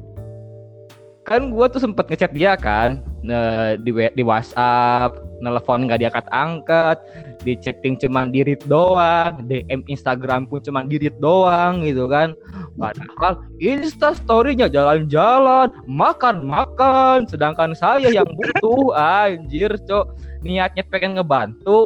kan 1.22 1.46
gua 1.50 1.70
tuh 1.70 1.82
sempet 1.82 2.06
ngechat 2.10 2.34
dia 2.34 2.54
kan. 2.58 3.02
Eh, 3.24 3.76
di 3.80 3.90
di 3.92 4.22
WhatsApp, 4.24 5.16
nelpon 5.40 5.88
nggak 5.88 6.00
diangkat-angkat, 6.04 6.96
di 7.42 7.56
chatting 7.56 7.96
cuman 7.96 8.28
di 8.28 8.44
read 8.44 8.60
doang, 8.68 9.40
DM 9.48 9.82
Instagram 9.88 10.44
pun 10.44 10.60
cuman 10.60 10.86
di 10.86 11.00
read 11.00 11.16
doang 11.18 11.84
gitu 11.84 12.06
kan. 12.06 12.36
Padahal 12.76 13.40
Insta 13.60 14.12
story-nya 14.16 14.68
jalan-jalan, 14.68 15.72
makan-makan, 15.88 17.24
sedangkan 17.28 17.72
saya 17.72 18.12
yang 18.12 18.28
butuh 18.28 18.96
anjir, 19.24 19.72
Cok. 19.88 20.16
Niatnya 20.40 20.84
pengen 20.88 21.20
ngebantu, 21.20 21.84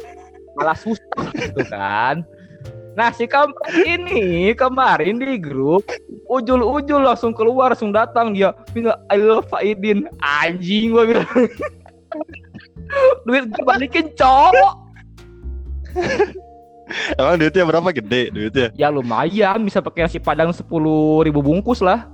malah 0.54 0.78
susah 0.78 1.30
gitu 1.34 1.62
kan. 1.66 2.22
Nah 2.94 3.10
si 3.10 3.26
kampret 3.26 3.74
ini 3.82 4.54
kemarin 4.54 5.18
di 5.18 5.38
grup 5.38 5.82
ujul-ujul 6.30 7.02
langsung 7.02 7.34
keluar 7.34 7.74
langsung 7.74 7.90
datang 7.90 8.34
dia 8.34 8.54
bilang 8.70 8.98
I 9.10 9.18
love 9.18 9.50
Faidin 9.50 10.06
anjing 10.22 10.94
gua 10.94 11.04
bilang. 11.06 11.30
Duit 13.26 13.50
gue 13.50 13.64
balikin 13.66 14.14
cowok 14.14 14.84
Emang 17.18 17.40
duitnya 17.40 17.64
berapa? 17.64 17.88
Gede 17.90 18.28
duitnya? 18.30 18.68
ya 18.76 18.92
lumayan. 18.92 19.62
Bisa 19.64 19.80
pakai 19.80 20.06
nasi 20.06 20.20
padang 20.20 20.52
sepuluh 20.52 21.24
ribu 21.24 21.40
bungkus 21.40 21.80
lah. 21.80 22.06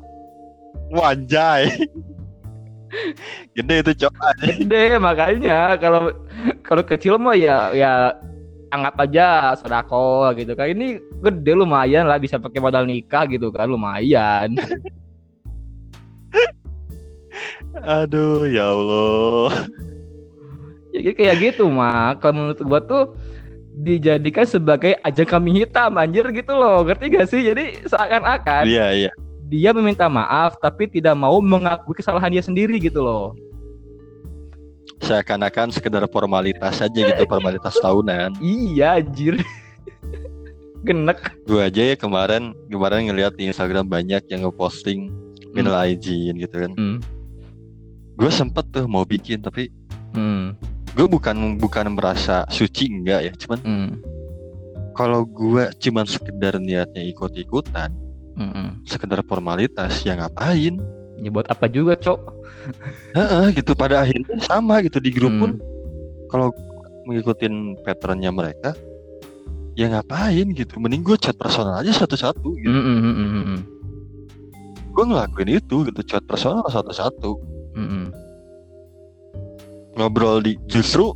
Wanjay. 0.94 1.74
gede 3.56 3.76
itu 3.82 3.92
cok. 4.06 4.12
gede 4.40 4.98
makanya. 5.02 5.74
Kalau 5.78 6.14
kalau 6.62 6.82
kecil 6.86 7.18
mah 7.18 7.34
ya 7.34 7.74
ya 7.74 8.14
anggap 8.70 8.94
aja 9.02 9.54
sodako 9.58 10.30
gitu 10.38 10.54
kan. 10.54 10.70
Ini 10.70 11.02
gede 11.20 11.52
lumayan 11.54 12.06
lah 12.06 12.16
bisa 12.16 12.38
pakai 12.38 12.62
modal 12.62 12.86
nikah 12.86 13.26
gitu 13.26 13.50
kan 13.50 13.66
lumayan. 13.68 14.54
Aduh 17.86 18.46
ya 18.50 18.70
Allah. 18.74 19.66
ya 20.90 21.14
kayak 21.14 21.36
gitu 21.38 21.70
mah 21.70 22.18
kalau 22.18 22.34
menurut 22.34 22.60
gua 22.66 22.80
tuh 22.82 23.04
dijadikan 23.80 24.42
sebagai 24.42 24.98
ajang 25.06 25.28
kambing 25.28 25.62
hitam 25.62 25.94
anjir 25.98 26.26
gitu 26.34 26.52
loh. 26.54 26.82
Ngerti 26.82 27.04
gak 27.14 27.28
sih? 27.30 27.40
Jadi 27.46 27.86
seakan-akan 27.86 28.66
Iya 28.66 28.86
iya. 29.06 29.10
dia 29.50 29.70
meminta 29.74 30.06
maaf 30.06 30.58
tapi 30.62 30.86
tidak 30.86 31.14
mau 31.18 31.38
mengakui 31.42 31.94
kesalahan 31.94 32.30
dia 32.30 32.42
sendiri 32.42 32.78
gitu 32.78 33.02
loh 33.02 33.34
Seakan-akan 35.00 35.68
sekedar 35.70 36.04
formalitas 36.06 36.78
aja 36.78 36.92
gitu 36.92 37.22
formalitas 37.24 37.74
tahunan. 37.76 38.36
iya 38.38 38.96
anjir 38.96 39.40
genek 40.80 41.20
Gue 41.44 41.60
aja 41.62 41.82
ya 41.82 41.94
kemarin 41.94 42.52
kemarin 42.66 43.04
ngeliat 43.06 43.34
di 43.34 43.46
Instagram 43.46 43.84
banyak 43.84 44.24
yang 44.26 44.44
ngeposting 44.44 45.12
minal 45.50 45.76
aijin 45.76 46.36
gitu 46.36 46.56
kan. 46.58 46.72
hmm. 46.72 46.98
Gue 48.14 48.28
sempet 48.28 48.68
tuh 48.68 48.84
mau 48.84 49.02
bikin 49.02 49.40
tapi 49.40 49.68
Hmm. 50.10 50.58
gue 50.90 51.06
bukan 51.06 51.54
bukan 51.56 51.94
merasa 51.94 52.42
suci 52.48 52.90
enggak 52.90 53.20
ya 53.22 53.32
cuman 53.36 53.58
Hmm. 53.62 53.90
kalau 54.92 55.22
gue 55.22 55.70
cuman 55.78 56.02
sekedar 56.02 56.58
niatnya 56.58 57.06
ikut-ikutan 57.06 57.94
Hmm. 58.34 58.80
sekedar 58.82 59.22
formalitas 59.22 60.00
ya 60.00 60.12
ngapain 60.14 60.82
ya 61.20 61.30
buat 61.30 61.46
apa 61.52 61.68
juga 61.68 61.94
cok? 61.96 62.20
Heeh, 63.16 63.44
gitu. 63.56 63.72
Pada 63.76 64.04
akhirnya 64.04 64.40
sama 64.44 64.80
gitu 64.84 64.98
di 65.00 65.10
grup 65.12 65.32
pun. 65.36 65.52
Hmm. 65.56 65.68
kalau 66.30 66.54
mengikutin 67.10 67.74
patternnya 67.82 68.30
mereka 68.30 68.70
ya 69.74 69.90
ngapain 69.90 70.46
gitu. 70.54 70.78
Mending 70.78 71.02
gue 71.02 71.18
chat 71.18 71.34
personal 71.34 71.82
aja 71.82 71.90
satu-satu 71.90 72.48
gitu. 72.54 72.70
Hmm, 72.70 73.14
hmm. 73.16 73.60
gue 74.90 75.04
ngelakuin 75.06 75.58
itu 75.58 75.76
gitu 75.90 76.00
chat 76.06 76.22
personal 76.26 76.62
satu-satu. 76.70 77.30
Hmm, 77.74 77.88
hmm. 77.88 78.06
ngobrol 79.98 80.38
di 80.38 80.54
justru 80.70 81.12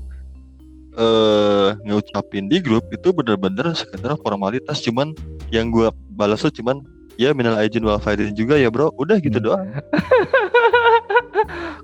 eh 0.99 1.75
ngucapin 1.87 2.51
di 2.51 2.59
grup 2.59 2.87
itu 2.91 3.15
bener-bener 3.15 3.71
sekedar 3.75 4.19
formalitas. 4.19 4.83
Cuman 4.83 5.15
yang 5.55 5.71
gue 5.71 5.91
balas 6.19 6.43
tuh 6.43 6.51
cuman 6.51 6.83
ya 7.16 7.30
minal 7.30 7.56
aijin 7.56 7.80
wal 7.80 7.97
faizin 7.97 8.33
juga 8.33 8.54
ya 8.54 8.68
bro 8.68 8.92
udah 8.97 9.16
gitu 9.18 9.38
Hmm. 9.38 9.47
doang 9.47 9.66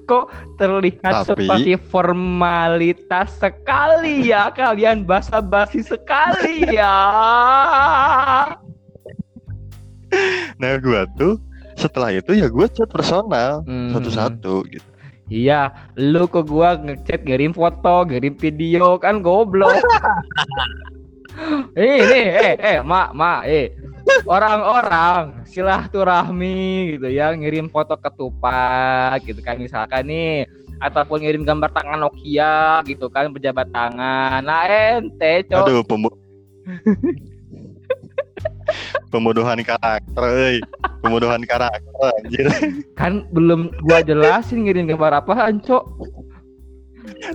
kok 0.09 0.25
terlihat 0.57 1.25
Tapi- 1.25 1.47
seperti 1.47 1.71
formalitas 1.79 3.29
sekali 3.37 4.29
ya 4.29 4.49
kalian 4.59 5.05
basa-basi 5.05 5.83
sekali 5.83 6.65
ya 6.69 6.97
nah 10.59 10.75
gue 10.77 11.01
tuh 11.15 11.35
setelah 11.75 12.11
itu 12.11 12.35
ya 12.35 12.47
gue 12.47 12.67
chat 12.69 12.89
personal 12.91 13.63
Hmm. 13.65 13.91
satu-satu 13.95 14.67
gitu 14.69 14.87
Iya, 15.31 15.71
lu 15.95 16.27
ke 16.27 16.43
gua 16.43 16.75
ngechat 16.75 17.23
ngirim 17.23 17.55
foto, 17.55 18.03
ngirim 18.03 18.35
video 18.35 18.99
kan 18.99 19.23
goblok. 19.23 19.71
eh, 21.79 22.03
nih, 22.03 22.27
eh, 22.35 22.55
eh, 22.59 22.79
mak, 22.83 23.15
mak, 23.15 23.47
eh. 23.47 23.71
Orang-orang 24.27 25.45
silaturahmi 25.47 26.97
gitu 26.97 27.09
ya, 27.11 27.33
ngirim 27.35 27.67
foto 27.71 27.97
ketupat 27.97 29.21
gitu 29.25 29.41
kan 29.41 29.57
misalkan 29.59 30.07
nih 30.07 30.45
ataupun 30.81 31.21
ngirim 31.21 31.45
gambar 31.45 31.71
tangan 31.77 32.01
Nokia 32.01 32.81
gitu 32.89 33.13
kan 33.13 33.29
pejabat 33.31 33.69
tangan. 33.69 34.41
Nah, 34.41 34.65
ente, 34.65 35.45
cok. 35.53 35.65
aduh 35.69 35.85
pemu 35.85 36.09
pembodohan 39.11 39.59
karakter 39.61 40.23
euy. 40.25 40.57
pembodohan 41.03 41.43
karakter 41.45 42.09
anjir 42.23 42.47
Kan 42.95 43.27
belum 43.35 43.75
gua 43.85 44.01
jelasin 44.01 44.65
ngirim 44.65 44.89
gambar 44.89 45.25
apaan, 45.25 45.59
cok. 45.61 45.85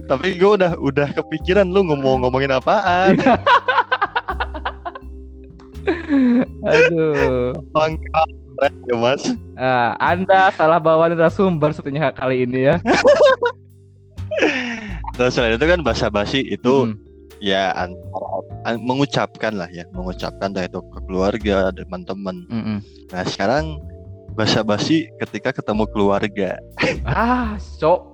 tapi 0.07 0.39
gue 0.39 0.51
udah 0.55 0.77
udah 0.79 1.11
kepikiran 1.13 1.67
lu 1.67 1.83
ngomong 1.85 2.23
ngomongin 2.23 2.53
apaan 2.53 3.19
Aduh. 6.61 7.51
lengkap 7.71 8.29
ya 8.85 8.95
mas 8.95 9.23
Ah, 9.53 9.95
anda 9.97 10.51
salah 10.51 10.77
bawa 10.77 11.07
narasumber 11.07 11.71
sepertinya 11.71 12.09
kali 12.09 12.43
ini 12.43 12.65
ya. 12.65 12.75
Terus 15.13 15.31
selain 15.35 15.55
itu 15.55 15.65
kan 15.65 15.79
bahasa 15.79 16.07
basi 16.07 16.39
itu 16.41 16.87
Hmm. 16.87 16.95
ya 17.39 17.71
antara 17.73 18.27
an- 18.65 18.81
mengucapkan 18.81 19.53
lah 19.53 19.67
ya 19.69 19.83
mengucapkan 19.91 20.49
entah 20.49 20.63
itu 20.63 20.79
ke 20.81 20.99
keluarga 21.03 21.69
teman-teman 21.71 22.47
Mm-mm. 22.47 22.77
nah 23.11 23.23
sekarang 23.23 23.75
bahasa 24.33 24.63
basi 24.63 25.07
ketika 25.17 25.51
ketemu 25.51 25.83
keluarga 25.89 26.55
Ah, 27.03 27.55
sok 27.59 28.11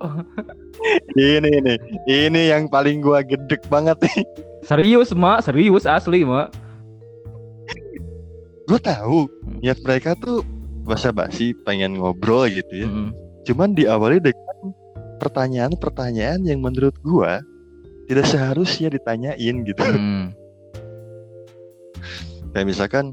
ini 1.14 1.50
nih 1.60 1.78
ini 2.06 2.50
yang 2.50 2.66
paling 2.66 2.98
gua 2.98 3.22
gedek 3.22 3.62
banget 3.66 3.98
nih 4.02 4.22
serius 4.62 5.10
mak, 5.12 5.42
serius 5.42 5.82
asli 5.84 6.22
mak. 6.22 6.50
Gue 8.62 8.78
tahu 8.78 9.26
niat 9.58 9.78
mereka 9.82 10.14
tuh 10.14 10.46
bahasa 10.82 11.10
basi 11.10 11.54
pengen 11.62 11.96
ngobrol 11.96 12.46
gitu 12.46 12.74
ya. 12.74 12.86
Mm-mm. 12.86 13.08
cuman 13.42 13.72
diawali 13.72 14.18
dengan 14.18 14.74
pertanyaan-pertanyaan 15.18 16.42
yang 16.42 16.58
menurut 16.58 16.94
gua 17.00 17.38
tidak 18.06 18.26
seharusnya 18.26 18.88
ditanyain 18.88 19.62
gitu. 19.62 19.78
Mm. 19.78 20.30
kayak 22.52 22.66
misalkan 22.66 23.04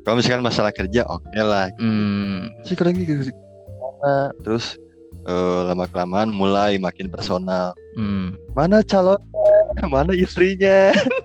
kalau 0.00 0.16
misalkan 0.16 0.40
masalah 0.40 0.70
kerja 0.70 1.04
oke 1.04 1.28
lah 1.36 1.68
Mm. 1.76 2.48
sih 2.64 2.76
kurang 2.76 2.94
gitu 2.94 3.32
mana? 3.76 4.32
Terus 4.40 4.76
eh, 5.24 5.60
lama 5.66 5.84
kelamaan 5.84 6.28
mulai 6.30 6.76
makin 6.76 7.08
personal. 7.08 7.72
Mm. 7.96 8.36
mana 8.52 8.80
calon 8.80 9.20
mana 9.92 10.12
istrinya 10.12 10.92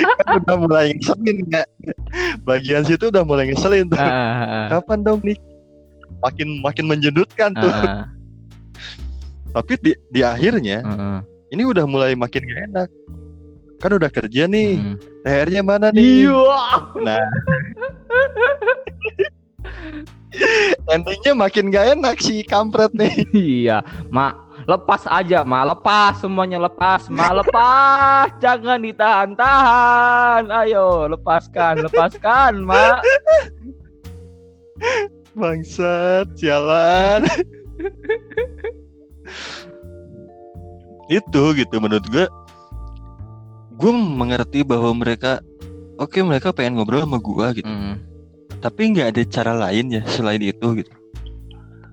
kan 0.00 0.38
udah 0.44 0.56
mulai 0.56 0.86
ngeselin 0.96 1.36
nggak 1.48 1.66
bagian 2.46 2.82
situ 2.86 3.08
udah 3.08 3.24
mulai 3.24 3.50
ngeselin 3.50 3.88
tuh. 3.90 3.98
Ah. 4.00 4.68
kapan 4.78 5.04
dong 5.04 5.20
nih? 5.24 5.38
Makin 6.22 6.62
makin 6.62 6.86
menjedutkan 6.86 7.50
tuh. 7.56 7.72
Ah, 7.72 8.06
tapi 9.56 9.76
di, 9.82 9.92
di 10.12 10.20
akhirnya 10.22 10.82
ah. 10.86 11.20
ini 11.50 11.62
udah 11.66 11.84
mulai 11.84 12.14
makin 12.14 12.42
gak 12.46 12.62
enak. 12.72 12.88
Kan 13.82 13.98
udah 13.98 14.10
kerja 14.14 14.46
nih. 14.46 14.78
Mm. 14.78 14.96
THR-nya 15.26 15.62
mana 15.66 15.90
nih? 15.90 16.30
Iya. 16.30 16.62
nah. 17.02 17.26
Endingnya 20.94 21.32
makin 21.34 21.74
gak 21.74 21.98
enak 21.98 22.22
si 22.22 22.46
kampret 22.46 22.94
nih. 22.94 23.26
Iya, 23.34 23.82
mak 24.14 24.41
lepas 24.66 25.02
aja, 25.10 25.42
mak 25.42 25.64
lepas 25.74 26.18
semuanya 26.22 26.58
lepas, 26.62 27.10
mak 27.10 27.32
lepas, 27.42 28.28
jangan 28.44 28.78
ditahan-tahan, 28.82 30.50
ayo 30.64 31.10
lepaskan, 31.10 31.82
lepaskan, 31.86 32.62
mak. 32.62 33.02
Bangsat, 35.32 36.28
jalan. 36.36 37.24
itu 41.10 41.42
gitu 41.56 41.76
menurut 41.76 42.06
gue. 42.08 42.26
Gue 43.76 43.92
mengerti 43.92 44.62
bahwa 44.62 44.94
mereka, 44.94 45.42
oke 45.98 46.16
mereka 46.22 46.54
pengen 46.54 46.78
ngobrol 46.78 47.02
sama 47.04 47.18
gue 47.18 47.46
gitu. 47.60 47.68
Mm. 47.68 47.94
Tapi 48.62 48.80
nggak 48.94 49.08
ada 49.16 49.22
cara 49.26 49.52
lain 49.68 49.98
ya 49.98 50.02
selain 50.06 50.40
itu 50.40 50.66
gitu. 50.78 50.92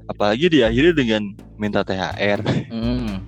Apalagi 0.10 0.50
diakhiri 0.50 0.92
dengan 0.92 1.38
minta 1.56 1.86
THR 1.86 2.42
Hmm. 2.74 3.22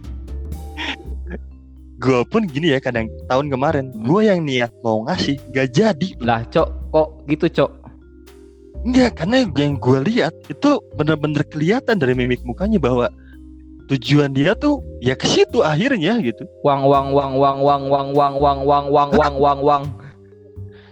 gue 2.02 2.20
pun 2.34 2.50
gini 2.50 2.74
ya 2.74 2.82
kadang 2.82 3.06
tahun 3.30 3.54
kemarin 3.54 3.86
Hmm. 3.94 4.10
gue 4.10 4.22
yang 4.26 4.42
niat 4.42 4.74
mau 4.82 5.06
ngasih 5.06 5.38
gak 5.54 5.70
jadi 5.72 6.10
Lah, 6.18 6.42
Cok, 6.50 6.70
kok 6.90 7.08
gitu, 7.30 7.46
Cok? 7.48 7.72
Enggak, 8.82 9.22
karena 9.22 9.46
yang 9.46 9.78
gue 9.78 10.00
lihat 10.10 10.34
itu 10.50 10.82
bener-bener 10.98 11.46
kelihatan 11.46 12.02
dari 12.02 12.18
mimik 12.18 12.42
mukanya 12.42 12.82
bahwa 12.82 13.14
tujuan 13.94 14.34
dia 14.34 14.58
tuh 14.58 14.82
ya 15.06 15.14
ke 15.14 15.30
situ 15.30 15.62
akhirnya 15.62 16.18
gitu. 16.18 16.50
Wang 16.66 16.90
wang 16.90 17.14
wang 17.14 17.38
wang 17.38 17.62
wang 17.62 17.82
wang 17.86 18.08
wang 18.10 18.34
wang 18.42 18.58
wang 18.66 18.86
wang 18.90 19.10
wang 19.14 19.36
wang 19.38 19.60
wang. 19.62 19.84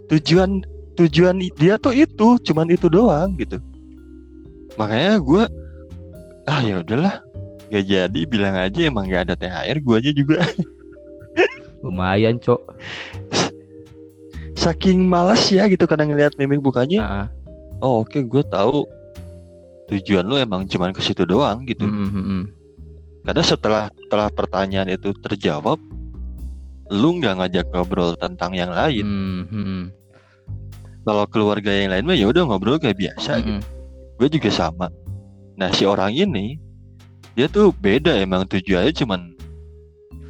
Tujuan 0.06 0.62
tujuan 1.02 1.42
dia 1.58 1.82
tuh 1.82 1.98
itu, 1.98 2.38
cuman 2.46 2.70
itu 2.70 2.86
doang 2.94 3.34
gitu. 3.42 3.58
Makanya 4.78 5.18
gue 5.18 5.44
ah 6.50 6.60
ya 6.66 6.82
udahlah, 6.82 7.22
gak 7.70 7.86
jadi 7.86 8.22
bilang 8.26 8.58
aja 8.58 8.80
emang 8.82 9.06
gak 9.06 9.30
ada 9.30 9.36
THR, 9.38 9.78
gue 9.78 9.96
aja 9.96 10.12
juga 10.12 10.38
Lumayan, 11.86 12.42
Cok. 12.42 12.60
saking 14.60 15.08
malas 15.08 15.48
ya 15.48 15.72
gitu 15.72 15.88
kadang 15.88 16.12
ngeliat 16.12 16.36
mimik 16.36 16.60
mukanya. 16.60 17.00
Heeh. 17.00 17.26
Oh 17.80 18.04
oke, 18.04 18.20
gue 18.20 18.44
tahu 18.44 18.84
tujuan 19.88 20.28
lu 20.28 20.36
emang 20.36 20.68
cuman 20.68 20.92
ke 20.92 21.00
situ 21.00 21.24
doang 21.24 21.64
gitu. 21.64 21.88
Hmm, 21.88 22.12
hmm. 22.12 22.44
Karena 23.24 23.44
setelah 23.46 23.84
setelah 23.96 24.28
pertanyaan 24.28 24.92
itu 24.92 25.16
terjawab, 25.24 25.80
lu 26.92 27.10
nggak 27.24 27.40
ngajak 27.40 27.66
ngobrol 27.72 28.20
tentang 28.20 28.52
yang 28.52 28.76
lain. 28.76 29.06
Hmm, 29.08 29.42
hmm, 29.48 29.84
Kalau 31.08 31.24
keluarga 31.32 31.72
yang 31.72 31.96
lain 31.96 32.04
mah 32.04 32.18
ya 32.20 32.28
udah 32.28 32.44
ngobrol 32.44 32.76
kayak 32.76 33.00
biasa. 33.00 33.40
hmm. 33.40 33.62
Gue 34.20 34.28
juga 34.28 34.52
sama. 34.52 34.92
Nah 35.60 35.76
si 35.76 35.84
orang 35.84 36.16
ini 36.16 36.56
dia 37.36 37.52
tuh 37.52 37.76
beda 37.76 38.16
emang 38.16 38.48
tujuannya 38.48 38.96
cuman 38.96 39.36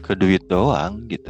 ke 0.01 0.17
duit 0.17 0.41
doang 0.50 1.05
gitu. 1.05 1.29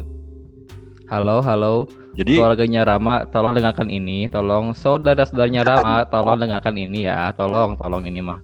Halo, 1.11 1.43
halo. 1.43 1.83
Jadi 2.15 2.39
Keluarganya 2.39 2.87
Rama, 2.87 3.27
tolong 3.27 3.55
dengarkan 3.55 3.91
ini. 3.91 4.31
Tolong 4.31 4.71
saudara-saudaranya 4.71 5.63
Rama, 5.69 6.07
tolong 6.07 6.39
dengarkan 6.39 6.79
ini 6.79 7.11
ya. 7.11 7.35
Tolong, 7.35 7.75
tolong 7.75 8.07
ini 8.07 8.23
mah. 8.23 8.39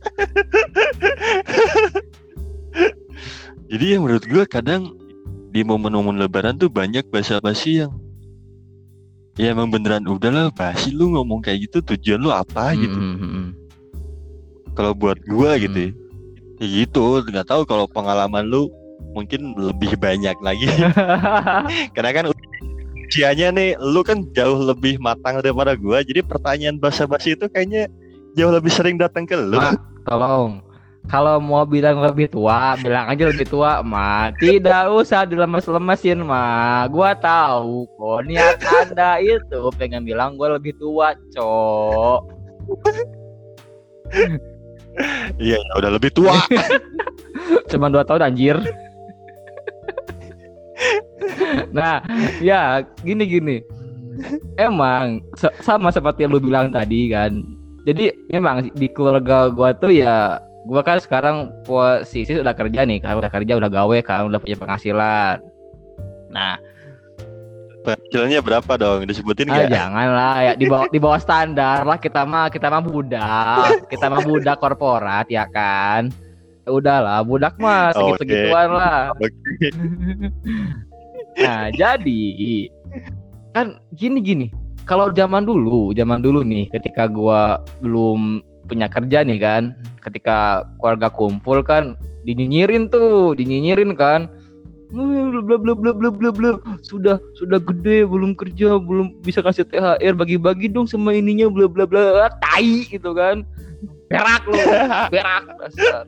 jadi 3.71 3.95
yang 3.95 4.03
menurut 4.03 4.27
gue 4.27 4.43
kadang 4.47 4.91
di 5.55 5.63
momen-momen 5.63 6.19
lebaran 6.19 6.59
tuh 6.59 6.67
banyak 6.67 7.07
basa-basi 7.07 7.83
yang 7.85 7.95
ya 9.39 9.55
emang 9.55 9.71
beneran 9.71 10.03
udahlah 10.07 10.51
basi 10.51 10.91
lu 10.91 11.15
ngomong 11.15 11.43
kayak 11.43 11.67
gitu 11.67 11.79
tujuan 11.95 12.19
lu 12.19 12.31
apa 12.31 12.71
Hmm, 12.71 12.79
gitu. 12.79 12.99
hmm, 12.99 13.17
hmm. 13.19 13.47
Kalau 14.75 14.91
buat 14.91 15.17
gua 15.25 15.55
gitu 15.55 15.89
ya. 15.89 15.91
Hmm. 15.91 16.03
Ya 16.55 16.65
gitu, 16.83 17.19
nggak 17.19 17.47
tahu 17.51 17.67
kalau 17.67 17.87
pengalaman 17.87 18.47
lu 18.47 18.71
mungkin 19.15 19.55
lebih 19.55 19.95
banyak 19.99 20.35
lagi. 20.39 20.67
Karena 21.95 22.11
kan 22.11 22.25
usianya 23.07 23.51
nih, 23.55 23.79
lu 23.79 24.03
kan 24.03 24.27
jauh 24.35 24.59
lebih 24.59 24.99
matang 24.99 25.39
daripada 25.39 25.75
gua. 25.75 26.03
Jadi 26.03 26.23
pertanyaan 26.23 26.79
basa-basi 26.79 27.35
itu 27.35 27.47
kayaknya 27.51 27.87
jauh 28.35 28.51
lebih 28.51 28.71
sering 28.71 28.99
datang 28.99 29.23
ke 29.27 29.35
lu. 29.35 29.59
Mak, 29.59 29.79
tolong. 30.07 30.63
Kalau 31.05 31.37
mau 31.37 31.61
bilang 31.69 32.01
lebih 32.01 32.33
tua, 32.33 32.73
bilang 32.81 33.05
aja 33.05 33.29
lebih 33.29 33.45
tua, 33.45 33.85
Ma. 33.85 34.33
Tidak 34.41 34.89
usah 34.89 35.21
dilemes-lemesin, 35.29 36.17
Ma. 36.25 36.89
Gua 36.89 37.13
tahu 37.13 37.85
kok 37.85 38.19
niat 38.25 38.57
Anda 38.63 39.21
itu 39.21 39.69
pengen 39.77 40.01
bilang 40.01 40.33
gua 40.33 40.57
lebih 40.57 40.73
tua, 40.81 41.13
Cok. 41.29 42.19
Iya, 45.35 45.57
ya 45.59 45.73
udah 45.79 45.91
lebih 45.91 46.11
tua. 46.15 46.35
Cuma 47.71 47.91
dua 47.91 48.07
tahun 48.07 48.31
anjir. 48.31 48.57
nah, 51.75 51.99
ya 52.39 52.83
gini 53.03 53.23
gini. 53.27 53.57
Emang 54.55 55.19
sama 55.59 55.91
seperti 55.91 56.23
yang 56.23 56.31
lu 56.31 56.39
bilang 56.39 56.71
tadi 56.71 57.11
kan. 57.11 57.43
Jadi 57.83 58.09
memang 58.31 58.71
di 58.73 58.87
keluarga 58.89 59.51
gua 59.51 59.75
tuh 59.75 59.91
ya 59.91 60.39
gua 60.65 60.81
kan 60.81 60.97
sekarang 60.97 61.51
posisi 61.67 62.39
udah 62.39 62.55
kerja 62.55 62.87
nih 62.87 63.03
kan 63.03 63.19
udah 63.19 63.29
kerja 63.29 63.59
udah 63.59 63.69
gawe 63.69 63.97
kan 64.01 64.31
udah 64.31 64.39
punya 64.39 64.57
penghasilan. 64.57 65.37
Nah, 66.31 66.55
Penghasilannya 67.85 68.39
berapa 68.41 68.71
dong? 68.81 69.05
Disebutin 69.05 69.47
ah, 69.47 69.53
nggak? 69.61 69.69
jangan 69.69 70.07
lah 70.09 70.35
ya 70.41 70.53
di 70.57 70.65
bawah 70.65 70.87
di 70.89 70.99
bawah 70.99 71.19
standar 71.21 71.85
lah 71.85 72.01
kita 72.01 72.25
mah 72.25 72.49
kita 72.49 72.67
mah 72.73 72.81
budak, 72.81 73.85
kita 73.93 74.05
mah 74.09 74.21
budak 74.25 74.57
korporat 74.57 75.29
ya 75.29 75.45
kan. 75.53 76.09
Ya 76.65 76.69
Udahlah, 76.73 77.21
budak 77.21 77.61
mah 77.61 77.93
Oke. 77.93 78.17
segitu-segituan 78.17 78.69
lah. 78.73 79.13
Nah, 81.35 81.67
jadi 81.75 82.23
kan 83.51 83.75
gini-gini. 83.91 84.51
Kalau 84.87 85.11
zaman 85.11 85.43
dulu, 85.43 85.91
zaman 85.91 86.23
dulu 86.23 86.45
nih 86.45 86.71
ketika 86.71 87.11
gua 87.11 87.59
belum 87.83 88.39
punya 88.71 88.87
kerja 88.87 89.25
nih 89.25 89.39
kan, 89.41 89.75
ketika 89.99 90.63
keluarga 90.79 91.11
kumpul 91.11 91.59
kan 91.65 91.99
dinyinyirin 92.23 92.87
tuh, 92.87 93.35
dinyinyirin 93.35 93.97
kan. 93.97 94.31
"Eh, 94.95 95.43
Bla 95.45 95.57
bla 95.59 95.73
bla 95.75 95.91
bla 95.93 96.09
bla 96.09 96.29
bla. 96.31 96.51
Sudah 96.81 97.19
sudah 97.35 97.59
gede 97.59 98.07
belum 98.07 98.33
kerja, 98.33 98.79
belum 98.79 99.19
bisa 99.21 99.43
kasih 99.43 99.67
THR, 99.67 100.15
bagi-bagi 100.15 100.71
dong 100.71 100.87
sama 100.87 101.11
ininya 101.11 101.51
bla 101.51 101.67
bla 101.67 101.83
bla. 101.83 102.31
Tai 102.39 102.87
gitu 102.87 103.11
kan. 103.11 103.43
Berak 104.07 104.43
lu, 104.47 104.55
berak 105.11 105.43
dasar. 105.59 106.05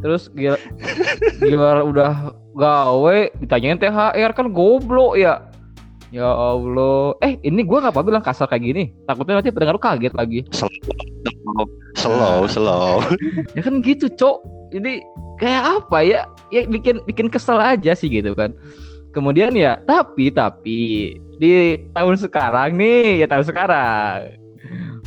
Terus 0.00 0.32
gila, 0.32 0.56
gila 1.42 1.84
udah 1.84 2.12
gawe 2.56 3.18
ditanyain 3.42 3.76
THR 3.76 4.30
kan 4.32 4.46
goblok 4.54 5.18
ya. 5.18 5.50
Ya 6.10 6.26
Allah. 6.26 7.14
Eh, 7.22 7.38
ini 7.46 7.62
gua 7.62 7.86
nggak 7.86 7.94
apa 7.94 8.02
bilang 8.02 8.24
kasar 8.24 8.50
kayak 8.50 8.66
gini. 8.66 8.84
Takutnya 9.06 9.38
nanti 9.38 9.54
pendengar 9.54 9.78
lu 9.78 9.82
kaget 9.82 10.14
lagi. 10.14 10.42
Slow, 10.50 11.66
slow, 11.94 12.38
slow. 12.50 12.98
Ya 13.54 13.62
kan 13.62 13.78
gitu, 13.78 14.10
Cok. 14.10 14.59
Jadi 14.70 15.02
kayak 15.42 15.62
apa 15.82 15.98
ya? 16.02 16.20
Ya 16.54 16.66
bikin 16.66 17.02
bikin 17.06 17.26
kesel 17.30 17.58
aja 17.58 17.92
sih 17.94 18.10
gitu 18.10 18.34
kan. 18.34 18.54
Kemudian 19.10 19.50
ya, 19.58 19.82
tapi 19.90 20.30
tapi 20.30 21.14
di 21.42 21.50
tahun 21.90 22.14
sekarang 22.14 22.78
nih, 22.78 23.24
ya 23.24 23.26
tahun 23.26 23.46
sekarang. 23.50 24.38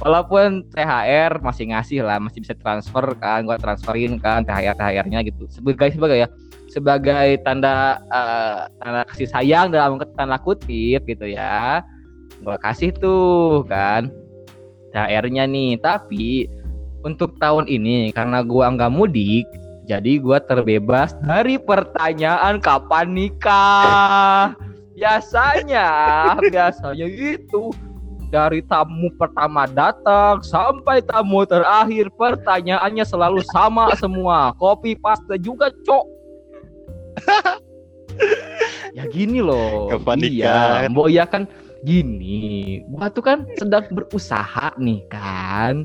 Walaupun 0.04 0.68
THR 0.76 1.40
masih 1.40 1.72
ngasih 1.72 2.04
lah, 2.04 2.20
masih 2.20 2.44
bisa 2.44 2.52
transfer 2.60 3.16
kan, 3.16 3.48
gua 3.48 3.56
transferin 3.56 4.20
kan 4.20 4.44
THR 4.44 4.76
THR-nya 4.76 5.24
gitu. 5.24 5.48
Sebagai 5.48 5.96
sebagai 5.96 6.18
ya 6.20 6.28
sebagai 6.68 7.40
tanda 7.48 8.02
eh, 8.12 8.62
tanda 8.82 9.02
kasih 9.08 9.28
sayang 9.32 9.72
dalam 9.72 10.02
tanda 10.20 10.36
kutip 10.36 11.08
gitu 11.08 11.24
ya. 11.32 11.80
Gua 12.44 12.60
kasih 12.60 12.92
tuh 12.92 13.64
kan 13.72 14.12
THR-nya 14.92 15.48
nih, 15.48 15.80
tapi 15.80 16.52
untuk 17.04 17.36
tahun 17.38 17.68
ini 17.68 18.16
karena 18.16 18.42
gua 18.42 18.72
nggak 18.72 18.92
mudik, 18.92 19.46
jadi 19.86 20.20
gua 20.24 20.40
terbebas 20.40 21.14
dari 21.24 21.60
pertanyaan 21.60 22.64
kapan 22.64 23.12
nikah. 23.12 24.56
Biasanya, 24.94 25.90
biasanya 26.48 27.08
itu 27.08 27.76
dari 28.34 28.66
tamu 28.66 29.14
pertama 29.14 29.70
datang 29.70 30.42
sampai 30.42 31.06
tamu 31.06 31.46
terakhir 31.46 32.10
pertanyaannya 32.18 33.06
selalu 33.06 33.46
sama 33.54 33.94
semua. 34.02 34.58
Copy 34.58 34.98
paste 34.98 35.38
juga, 35.38 35.70
Cok. 35.86 36.06
ya 38.98 39.06
gini 39.10 39.38
loh. 39.38 39.94
Kapan 39.94 40.18
iya, 40.26 40.26
nikah? 40.26 40.90
Mbok 40.90 41.08
ya 41.14 41.26
kan 41.30 41.46
gini. 41.84 42.80
Gua 42.88 43.12
tuh 43.12 43.22
kan 43.22 43.44
sedang 43.60 43.86
berusaha 43.92 44.72
nih 44.80 45.04
kan. 45.12 45.84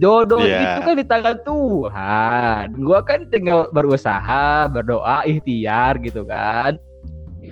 Jodoh 0.00 0.42
Iya. 0.42 0.60
itu 0.60 0.80
kan 0.82 0.94
di 0.96 1.06
tangan 1.06 1.38
Tuhan. 1.44 2.64
Gua 2.80 3.00
kan 3.04 3.28
tinggal 3.28 3.68
berusaha, 3.70 4.66
berdoa, 4.72 5.22
ikhtiar 5.28 6.00
gitu 6.00 6.24
kan. 6.24 6.80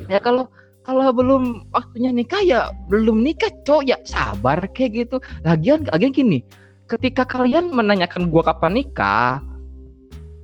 Ya 0.08 0.18
kalau 0.18 0.48
kalau 0.80 1.12
belum 1.12 1.68
waktunya 1.70 2.10
nikah 2.10 2.40
ya 2.42 2.72
belum 2.88 3.20
nikah 3.20 3.52
cok 3.62 3.84
ya 3.86 4.00
sabar 4.02 4.64
kayak 4.72 5.06
gitu. 5.06 5.16
Lagian 5.44 5.84
lagian 5.92 6.10
gini, 6.10 6.40
ketika 6.88 7.28
kalian 7.28 7.70
menanyakan 7.70 8.32
gua 8.32 8.42
kapan 8.42 8.80
nikah, 8.80 9.44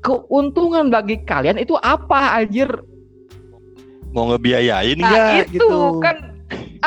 keuntungan 0.05 0.93
bagi 0.93 1.25
kalian 1.25 1.57
itu 1.57 1.75
apa 1.81 2.37
anjir? 2.39 2.69
Mau 4.13 4.33
ngebiayain 4.33 4.97
Nah, 4.97 5.09
nggak 5.09 5.53
itu 5.53 5.61
gitu? 5.61 6.01
kan 6.01 6.36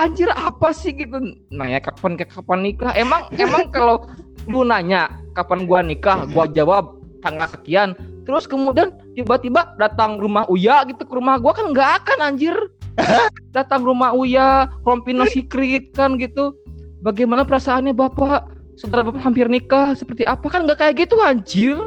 anjir 0.05 0.29
apa 0.31 0.71
sih? 0.71 0.95
gitu. 0.95 1.19
Nanya 1.51 1.79
kapan 1.83 2.15
kapan 2.15 2.59
nikah? 2.63 2.91
Emang 2.95 3.27
emang 3.35 3.69
kalau 3.69 4.07
lu 4.47 4.63
nanya 4.63 5.12
kapan 5.35 5.67
gua 5.67 5.83
nikah? 5.83 6.25
Gua 6.31 6.47
jawab 6.49 6.99
tanggal 7.19 7.47
sekian. 7.51 7.93
Terus 8.23 8.45
kemudian 8.45 8.93
tiba-tiba 9.17 9.73
datang 9.81 10.21
rumah 10.21 10.45
Uya 10.47 10.85
gitu 10.85 11.03
ke 11.03 11.13
rumah 11.13 11.41
gua 11.41 11.53
kan 11.53 11.71
nggak 11.71 11.91
akan 12.03 12.19
anjir. 12.33 12.55
Datang 13.55 13.88
rumah 13.88 14.12
Uya 14.12 14.67
Rompino 14.83 15.23
Secret 15.23 15.95
kan 15.95 16.19
gitu. 16.19 16.51
Bagaimana 16.99 17.47
perasaannya 17.47 17.95
bapak? 17.95 18.51
Saudara 18.75 19.07
bapak 19.07 19.23
hampir 19.23 19.47
nikah 19.47 19.95
seperti 19.95 20.27
apa? 20.27 20.43
Kan 20.51 20.67
nggak 20.67 20.83
kayak 20.83 21.07
gitu 21.07 21.15
anjir 21.23 21.79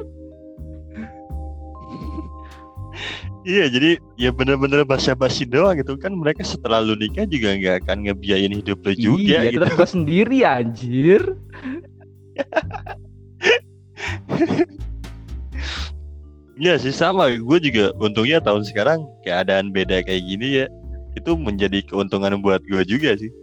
Iya 3.43 3.67
jadi 3.67 3.91
ya 4.15 4.31
bener-bener 4.31 4.87
basa-basi 4.87 5.43
doang 5.43 5.75
gitu 5.75 5.99
kan 5.99 6.15
mereka 6.15 6.47
setelah 6.47 6.79
lu 6.79 6.95
nikah 6.95 7.27
juga 7.27 7.59
nggak 7.59 7.77
akan 7.83 8.07
ngebiayain 8.07 8.55
hidup 8.55 8.79
lu 8.87 8.95
juga 8.95 9.43
iya, 9.43 9.51
gitu. 9.51 9.67
gua 9.67 9.89
sendiri 9.89 10.47
anjir 10.47 11.23
Iya 16.63 16.79
sih 16.79 16.95
sama 16.95 17.27
gue 17.35 17.59
juga 17.59 17.91
untungnya 17.99 18.39
tahun 18.39 18.63
sekarang 18.63 19.03
keadaan 19.27 19.75
beda 19.75 20.07
kayak 20.07 20.23
gini 20.23 20.63
ya 20.63 20.67
itu 21.19 21.35
menjadi 21.35 21.83
keuntungan 21.83 22.39
buat 22.39 22.63
gue 22.63 22.87
juga 22.87 23.19
sih. 23.19 23.35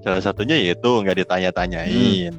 Salah 0.00 0.24
satunya 0.24 0.56
yaitu 0.56 0.88
nggak 0.88 1.26
ditanya-tanyain. 1.26 2.32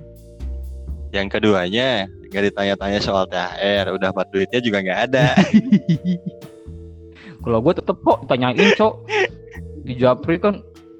Yang 1.13 1.27
keduanya 1.29 2.09
nggak 2.33 2.43
ditanya-tanya 2.51 2.99
soal 2.99 3.29
THR, 3.29 3.93
udah 3.93 4.09
buat 4.09 4.27
duitnya 4.33 4.59
juga 4.59 4.81
nggak 4.81 4.99
ada. 5.11 5.27
kalau 7.47 7.59
gua 7.59 7.71
tetep 7.71 7.95
kok 7.97 8.27
tanyain 8.27 8.75
cok 8.75 8.93
di 9.81 9.95
Japri 9.95 10.35
kan 10.35 10.59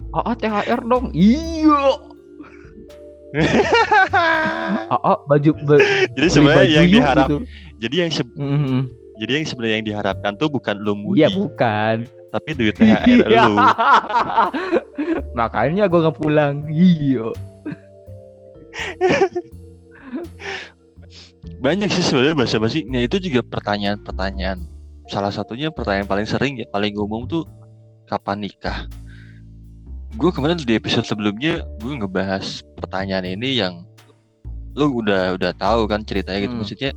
AA 0.09 0.31
THR 0.33 0.81
dong 0.81 1.11
iya 1.11 1.99
AA 4.87 5.13
baju 5.21 5.51
ba- 5.61 5.83
jadi 6.09 6.27
sebenarnya 6.31 6.71
yang 6.73 6.87
diharap, 6.89 7.27
gitu. 7.27 7.37
jadi 7.77 7.95
yang 7.99 8.11
se- 8.13 8.31
Mhm. 8.33 8.79
jadi 9.17 9.31
yang 9.33 9.45
sebenarnya 9.45 9.75
yang 9.75 9.87
diharapkan 9.87 10.31
tuh 10.33 10.47
bukan 10.47 10.75
lu 10.77 10.95
mudi, 10.95 11.19
Iya 11.19 11.29
bukan 11.29 12.07
tapi 12.27 12.49
duit 12.53 12.71
THR 12.73 13.27
lu. 13.43 13.55
Makanya 15.37 15.85
gue 15.85 15.99
nggak 15.99 16.17
pulang. 16.17 16.63
Iya. 16.67 17.31
Banyak 21.57 21.89
sih 21.89 22.03
sebenarnya 22.03 22.35
basa-basi. 22.37 22.85
Nah 22.85 23.01
itu 23.01 23.17
juga 23.17 23.41
pertanyaan-pertanyaan. 23.41 24.59
Salah 25.07 25.31
satunya 25.31 25.71
pertanyaan 25.71 26.05
paling 26.05 26.27
sering 26.27 26.59
ya, 26.59 26.67
paling 26.67 26.93
umum 26.93 27.23
tuh 27.23 27.47
kapan 28.05 28.43
nikah. 28.43 28.87
Gue 30.13 30.31
kemarin 30.31 30.57
di 30.57 30.73
episode 30.73 31.05
sebelumnya 31.05 31.63
gue 31.79 31.93
ngebahas 31.93 32.43
pertanyaan 32.75 33.25
ini 33.25 33.57
yang 33.57 33.87
lu 34.73 34.99
udah 34.99 35.33
udah 35.33 35.51
tahu 35.53 35.85
kan 35.85 36.03
ceritanya 36.03 36.39
gitu. 36.43 36.53
Hmm. 36.53 36.61
Maksudnya 36.61 36.91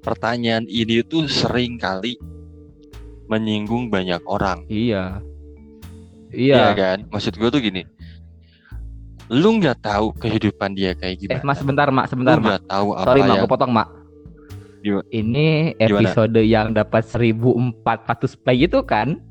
pertanyaan 0.00 0.64
ini 0.66 1.02
tuh 1.02 1.26
sering 1.26 1.76
kali 1.76 2.16
menyinggung 3.28 3.88
banyak 3.88 4.20
orang. 4.24 4.64
Iya. 4.66 5.20
Iya 6.32 6.56
Iya. 6.56 6.66
kan? 6.72 6.98
Maksud 7.08 7.36
gue 7.36 7.48
tuh 7.48 7.60
gini. 7.60 7.82
Lu 9.28 9.56
nggak 9.56 9.80
tahu 9.80 10.12
kehidupan 10.14 10.72
dia 10.72 10.92
kayak 10.92 11.16
Eh, 11.16 11.20
gimana. 11.20 11.44
mas 11.44 11.56
sebentar, 11.56 11.88
mak, 11.88 12.04
lu 12.04 12.10
sebentar, 12.10 12.36
mak. 12.36 12.44
nggak 12.44 12.62
tahu 12.66 12.88
apa 12.92 13.06
Sorry, 13.06 13.20
mak, 13.20 13.28
yang 13.28 13.36
gue 13.38 13.50
potong, 13.50 13.72
mak. 13.72 13.88
Gimana? 14.82 15.06
Ini 15.14 15.48
Gimana? 15.78 16.10
episode 16.10 16.40
yang 16.42 16.74
dapat 16.74 17.06
1400 17.06 18.42
play 18.42 18.66
itu 18.66 18.82
kan? 18.82 19.22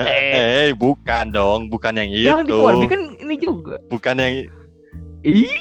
Eh, 0.00 0.08
eh, 0.08 0.68
bukan 0.72 1.28
dong, 1.28 1.68
bukan 1.68 1.92
yang 2.00 2.08
Yang 2.08 2.40
itu. 2.46 2.48
di 2.48 2.54
Warbi 2.56 2.86
kan 2.88 3.02
ini 3.20 3.34
juga. 3.36 3.76
Bukan 3.92 4.16
yang 4.16 4.34
Ih, 5.20 5.52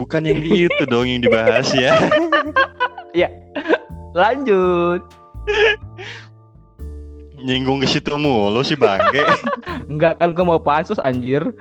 bukan 0.00 0.24
yang 0.24 0.40
itu 0.40 0.82
dong 0.88 1.04
yang 1.04 1.20
dibahas 1.20 1.68
ya. 1.76 1.92
lanjut. 4.12 5.00
Nyinggung 7.42 7.82
ke 7.82 7.88
situ 7.90 8.14
mulu 8.14 8.62
sih 8.62 8.78
bangke. 8.78 9.24
Enggak 9.90 10.16
kan 10.22 10.30
gue 10.32 10.44
mau 10.46 10.62
pansus 10.62 11.02
anjir. 11.02 11.42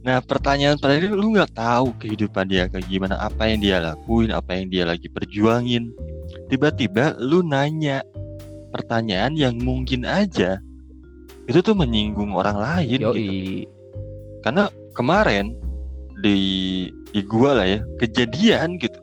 Nah, 0.00 0.24
pertanyaan 0.24 0.80
pada 0.80 0.96
ini 0.96 1.12
lu 1.12 1.36
nggak 1.36 1.52
tahu 1.52 1.92
kehidupan 2.00 2.48
dia 2.48 2.64
kayak 2.72 2.88
gimana, 2.88 3.20
apa 3.20 3.52
yang 3.52 3.60
dia 3.60 3.76
lakuin, 3.84 4.32
apa 4.32 4.56
yang 4.56 4.72
dia 4.72 4.88
lagi 4.88 5.12
perjuangin. 5.12 5.92
Tiba-tiba 6.48 7.20
lu 7.20 7.44
nanya 7.44 8.00
pertanyaan 8.72 9.36
yang 9.36 9.58
mungkin 9.60 10.06
aja 10.06 10.62
itu 11.50 11.58
tuh 11.60 11.74
menyinggung 11.74 12.32
orang 12.32 12.56
lain 12.56 12.98
gitu. 13.02 13.12
Yoi. 13.12 13.66
Karena 14.40 14.70
kemarin 14.94 15.52
di 16.22 16.38
di 17.10 17.20
gua 17.26 17.58
lah 17.58 17.66
ya 17.66 17.82
kejadian 17.98 18.78
gitu. 18.78 19.02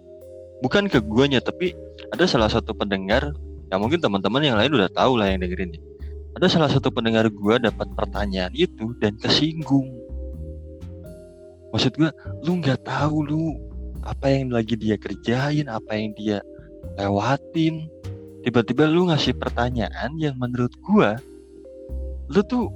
Bukan 0.63 0.89
ke 0.89 1.03
guanya 1.03 1.43
tapi 1.43 1.75
ada 2.09 2.25
salah 2.25 2.49
satu 2.49 2.73
pendengar 2.73 3.35
yang 3.67 3.83
mungkin 3.83 3.99
teman-teman 3.99 4.41
yang 4.41 4.57
lain 4.57 4.71
udah 4.73 4.89
tahu 4.89 5.19
lah 5.19 5.29
yang 5.29 5.43
dengerin. 5.43 5.75
ya. 5.75 5.81
Ada 6.39 6.47
salah 6.57 6.69
satu 6.71 6.89
pendengar 6.89 7.27
gua 7.29 7.59
dapat 7.59 7.91
pertanyaan 7.93 8.55
itu 8.55 8.95
dan 8.97 9.13
kesinggung. 9.19 10.06
Maksud 11.77 11.93
gua, 11.93 12.09
lu 12.41 12.57
nggak 12.57 12.89
tahu 12.89 13.21
lu 13.21 13.53
apa 14.01 14.33
yang 14.33 14.49
lagi 14.49 14.73
dia 14.73 14.97
kerjain, 14.97 15.69
apa 15.69 15.93
yang 15.93 16.09
dia 16.17 16.41
lewatin. 16.97 17.85
Tiba-tiba 18.41 18.89
lu 18.89 19.05
ngasih 19.13 19.37
pertanyaan 19.37 20.17
yang 20.17 20.33
menurut 20.41 20.73
gua 20.81 21.21
lu 22.33 22.41
tuh 22.49 22.73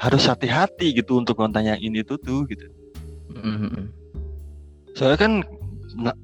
harus 0.00 0.24
hati-hati 0.24 0.96
gitu 0.96 1.20
untuk 1.20 1.36
nanyain 1.36 1.92
itu 1.92 2.16
tuh 2.16 2.48
gitu. 2.48 2.64
Mhm. 3.44 3.92
Soalnya 4.96 5.18
kan 5.20 5.32
na- 6.00 6.20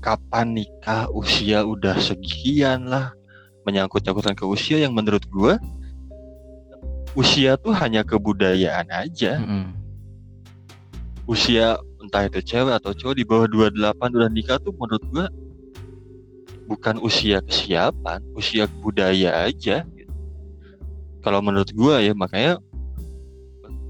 kapan 0.00 0.56
nikah 0.56 1.12
usia 1.12 1.60
udah 1.60 2.00
sekian 2.00 2.88
lah 2.88 3.12
menyangkut-nyangkutan 3.68 4.32
ke 4.32 4.48
usia 4.48 4.80
yang 4.80 4.96
menurut 4.96 5.28
gua 5.28 5.60
usia 7.12 7.60
tuh 7.60 7.76
hanya 7.76 8.00
kebudayaan 8.00 8.88
aja. 8.88 9.36
Mhm. 9.36 9.81
Usia 11.26 11.78
entah 12.02 12.26
itu 12.26 12.42
cewek 12.42 12.74
atau 12.82 12.90
cowok 12.90 13.14
di 13.14 13.24
bawah 13.24 13.46
28 13.46 14.18
udah 14.18 14.30
nikah 14.30 14.58
tuh 14.58 14.74
menurut 14.74 15.04
gua 15.10 15.26
bukan 16.66 16.98
usia 17.02 17.38
kesiapan, 17.42 18.22
usia 18.34 18.66
budaya 18.80 19.46
aja. 19.46 19.86
gitu. 19.94 20.12
Kalau 21.22 21.38
menurut 21.38 21.70
gua 21.74 22.02
ya 22.02 22.10
makanya 22.14 22.58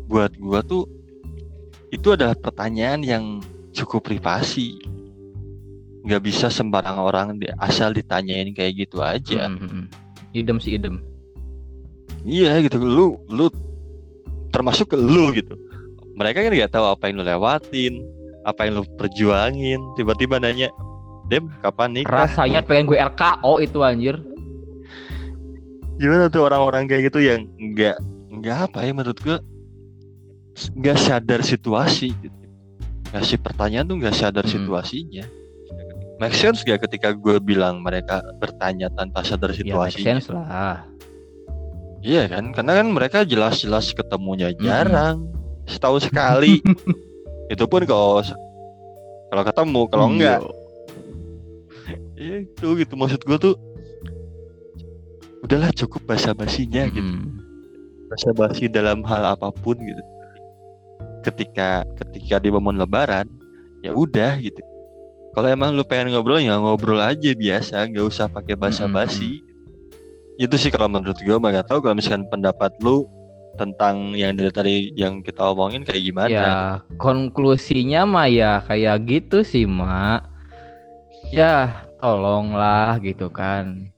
buat 0.08 0.36
gua 0.36 0.60
tuh 0.60 0.84
itu 1.92 2.12
adalah 2.12 2.36
pertanyaan 2.36 3.00
yang 3.04 3.24
cukup 3.72 4.04
privasi. 4.04 4.80
Nggak 6.04 6.22
bisa 6.24 6.52
sembarang 6.52 6.98
orang 7.00 7.40
asal 7.62 7.96
ditanyain 7.96 8.52
kayak 8.52 8.88
gitu 8.88 9.00
aja. 9.00 9.48
Mhm. 9.48 9.88
Idem 10.36 10.58
sih 10.60 10.76
idem. 10.76 11.00
Iya 12.22 12.60
gitu, 12.64 12.78
lu 12.78 13.18
lu 13.28 13.48
termasuk 14.52 14.92
ke 14.92 14.96
lu 15.00 15.32
gitu. 15.32 15.56
Mereka 16.12 16.44
kan 16.44 16.52
nggak 16.52 16.72
tahu 16.72 16.86
apa 16.86 17.08
yang 17.08 17.16
lu 17.20 17.24
lewatin, 17.24 17.94
apa 18.44 18.60
yang 18.68 18.80
lu 18.80 18.84
perjuangin. 18.96 19.80
Tiba-tiba 19.96 20.36
nanya, 20.36 20.68
Dem, 21.30 21.48
kapan 21.64 21.96
nikah? 21.96 22.28
Rasanya 22.28 22.60
pengen 22.60 22.90
gue 22.90 22.98
RKO 23.00 23.62
itu 23.62 23.78
anjir. 23.80 24.16
Gimana 25.96 26.26
tuh 26.28 26.44
orang-orang 26.44 26.88
kayak 26.90 27.12
gitu 27.12 27.22
yang 27.22 27.46
nggak 27.56 27.96
nggak 28.32 28.56
apa 28.68 28.78
ya 28.82 28.92
menurut 28.96 29.18
gua 29.22 29.38
nggak 30.74 30.98
sadar 30.98 31.40
situasi 31.40 32.10
gitu. 32.16 32.38
Ngasih 33.12 33.38
pertanyaan 33.38 33.86
tuh 33.86 33.96
nggak 34.00 34.16
sadar 34.16 34.44
Hmm. 34.44 34.52
situasinya. 34.56 35.24
Make 36.20 36.38
sense 36.38 36.62
gak 36.62 36.86
ketika 36.86 37.10
gue 37.18 37.42
bilang 37.42 37.82
mereka 37.82 38.22
bertanya 38.38 38.86
tanpa 38.94 39.26
sadar 39.26 39.50
Ya 39.58 39.74
make 39.74 39.98
sense 39.98 40.30
lah. 40.30 40.86
Iya 41.98 42.30
kan, 42.30 42.54
karena 42.54 42.78
kan 42.78 42.86
mereka 42.94 43.18
jelas-jelas 43.22 43.90
ketemunya 43.90 44.54
Mm-mm. 44.54 44.62
jarang, 44.62 45.26
setahun 45.64 46.08
sekali. 46.08 46.58
Itu 47.52 47.68
pun 47.68 47.84
kalau 47.84 48.22
kalau 49.28 49.42
ketemu, 49.44 49.80
kalau 49.88 50.06
Iya. 50.06 50.12
enggak, 50.12 50.38
ya 52.16 52.36
itu 52.44 52.66
gitu 52.76 52.92
maksud 52.94 53.20
gue 53.24 53.38
tuh. 53.40 53.56
Udahlah 55.42 55.74
cukup 55.74 56.06
basa-basinya 56.06 56.86
gitu, 56.86 57.02
Mhm. 57.02 57.28
basa-basi 58.06 58.70
dalam 58.70 59.02
hal 59.02 59.34
apa 59.34 59.50
pun 59.50 59.74
gitu. 59.74 60.02
Ketika 61.22 61.82
ketika 61.98 62.38
di 62.38 62.48
momen 62.52 62.78
Lebaran, 62.78 63.26
ya 63.82 63.90
udah 63.90 64.38
gitu. 64.38 64.62
Kalau 65.32 65.48
emang 65.48 65.72
lu 65.72 65.82
pengen 65.82 66.12
ngobrol 66.12 66.38
ya 66.38 66.60
ngobrol 66.60 67.00
aja 67.00 67.32
biasa, 67.32 67.88
nggak 67.88 68.04
usah 68.04 68.28
pakai 68.28 68.54
basa-basi. 68.54 69.40
Itu 70.36 70.60
sih 70.60 70.68
kalau 70.68 70.92
menurut 70.92 71.18
gue, 71.18 71.36
mah 71.36 71.50
nggak 71.50 71.68
tahu 71.72 71.80
kalau 71.80 71.96
misalkan 71.96 72.28
pendapat 72.28 72.70
lu 72.80 73.08
tentang 73.60 74.16
yang 74.16 74.32
dari 74.32 74.52
tadi 74.52 74.74
yang 74.96 75.20
kita 75.20 75.52
omongin 75.52 75.84
kayak 75.84 76.02
gimana? 76.02 76.30
Ya 76.32 76.52
konklusinya 76.96 78.08
mah 78.08 78.28
ya 78.28 78.64
kayak 78.64 79.04
gitu 79.08 79.44
sih 79.44 79.68
mak. 79.68 80.24
Ya 81.32 81.84
tolonglah 82.00 83.00
gitu 83.04 83.28
kan. 83.28 83.92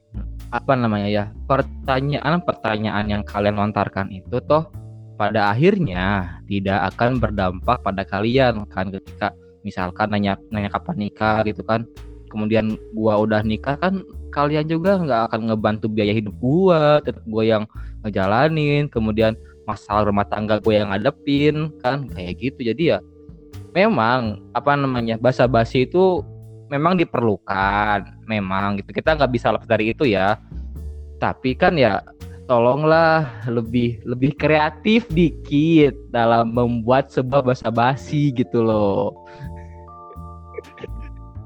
Apa 0.55 0.79
namanya 0.79 1.09
ya 1.11 1.25
pertanyaan-pertanyaan 1.51 3.11
yang 3.11 3.23
kalian 3.27 3.59
lontarkan 3.59 4.11
itu 4.15 4.39
toh 4.47 4.71
pada 5.15 5.55
akhirnya 5.55 6.39
tidak 6.51 6.95
akan 6.95 7.23
berdampak 7.23 7.79
pada 7.83 8.03
kalian 8.03 8.67
kan 8.71 8.91
ketika 8.91 9.31
misalkan 9.63 10.11
nanya 10.11 10.39
nanya 10.51 10.71
kapan 10.71 11.07
nikah 11.07 11.43
gitu 11.47 11.63
kan. 11.67 11.87
Kemudian 12.31 12.75
gua 12.99 13.23
udah 13.23 13.47
nikah 13.47 13.79
kan 13.79 14.03
kalian 14.35 14.67
juga 14.67 14.99
nggak 14.99 15.31
akan 15.31 15.41
ngebantu 15.47 15.87
biaya 15.87 16.11
hidup 16.11 16.35
gua, 16.43 16.99
tetap 17.07 17.23
gua 17.31 17.47
yang 17.47 17.65
ngejalanin. 18.05 18.87
Kemudian 18.93 19.35
masalah 19.65 20.07
rumah 20.09 20.29
tangga 20.29 20.61
gue 20.61 20.77
yang 20.77 20.93
ngadepin 20.93 21.73
kan 21.81 22.07
kayak 22.13 22.39
gitu. 22.39 22.61
Jadi 22.71 22.95
ya 22.95 22.99
memang 23.73 24.45
apa 24.55 24.77
namanya 24.77 25.19
bahasa 25.19 25.49
basi 25.49 25.89
itu 25.89 26.23
memang 26.69 27.01
diperlukan 27.01 28.05
memang 28.29 28.79
gitu. 28.81 28.93
Kita 28.93 29.17
nggak 29.17 29.33
bisa 29.33 29.51
lepas 29.51 29.69
dari 29.69 29.91
itu 29.97 30.05
ya. 30.05 30.37
Tapi 31.19 31.57
kan 31.57 31.75
ya 31.81 32.05
tolonglah 32.45 33.25
lebih 33.49 34.05
lebih 34.05 34.37
kreatif 34.37 35.09
dikit 35.09 35.97
dalam 36.13 36.53
membuat 36.53 37.09
sebuah 37.09 37.41
bahasa 37.41 37.69
basi 37.73 38.31
gitu 38.37 38.61
loh. 38.63 39.17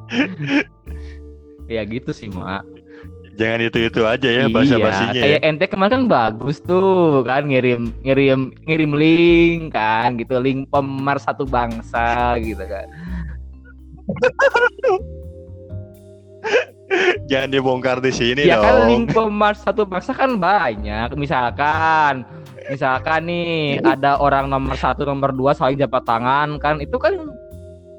Ya 1.68 1.84
gitu 1.84 2.16
sih 2.16 2.32
mak 2.32 2.64
Jangan 3.38 3.60
itu-itu 3.62 4.02
aja 4.02 4.28
ya 4.28 4.44
bahasa 4.50 4.74
iya, 4.74 4.82
basinya. 4.82 5.20
kayak 5.22 5.38
Ya. 5.38 5.46
ente 5.46 5.64
kemarin 5.70 5.92
kan 5.94 6.04
bagus 6.10 6.58
tuh 6.58 7.22
kan 7.22 7.46
ngirim 7.46 7.94
ngirim 8.02 8.50
ngirim 8.66 8.92
link 8.98 9.62
kan 9.70 10.18
gitu 10.18 10.42
link 10.42 10.66
pemar 10.66 11.22
satu 11.22 11.46
bangsa 11.46 12.34
gitu 12.42 12.66
kan 12.66 12.86
Jangan 17.28 17.52
dibongkar 17.52 18.00
di 18.00 18.08
sini 18.08 18.48
ya 18.48 18.58
kan 18.58 18.82
dong. 18.82 18.88
link 18.88 19.04
pemar 19.12 19.54
satu 19.54 19.84
bangsa 19.84 20.16
kan 20.16 20.40
banyak 20.40 21.12
misalkan 21.14 22.24
misalkan 22.66 23.28
nih 23.28 23.78
ada 23.84 24.16
orang 24.16 24.48
nomor 24.48 24.74
satu 24.74 25.04
nomor 25.04 25.30
dua 25.30 25.52
saling 25.52 25.76
jabat 25.76 26.02
tangan 26.02 26.56
kan 26.56 26.80
itu 26.80 26.96
kan 26.96 27.12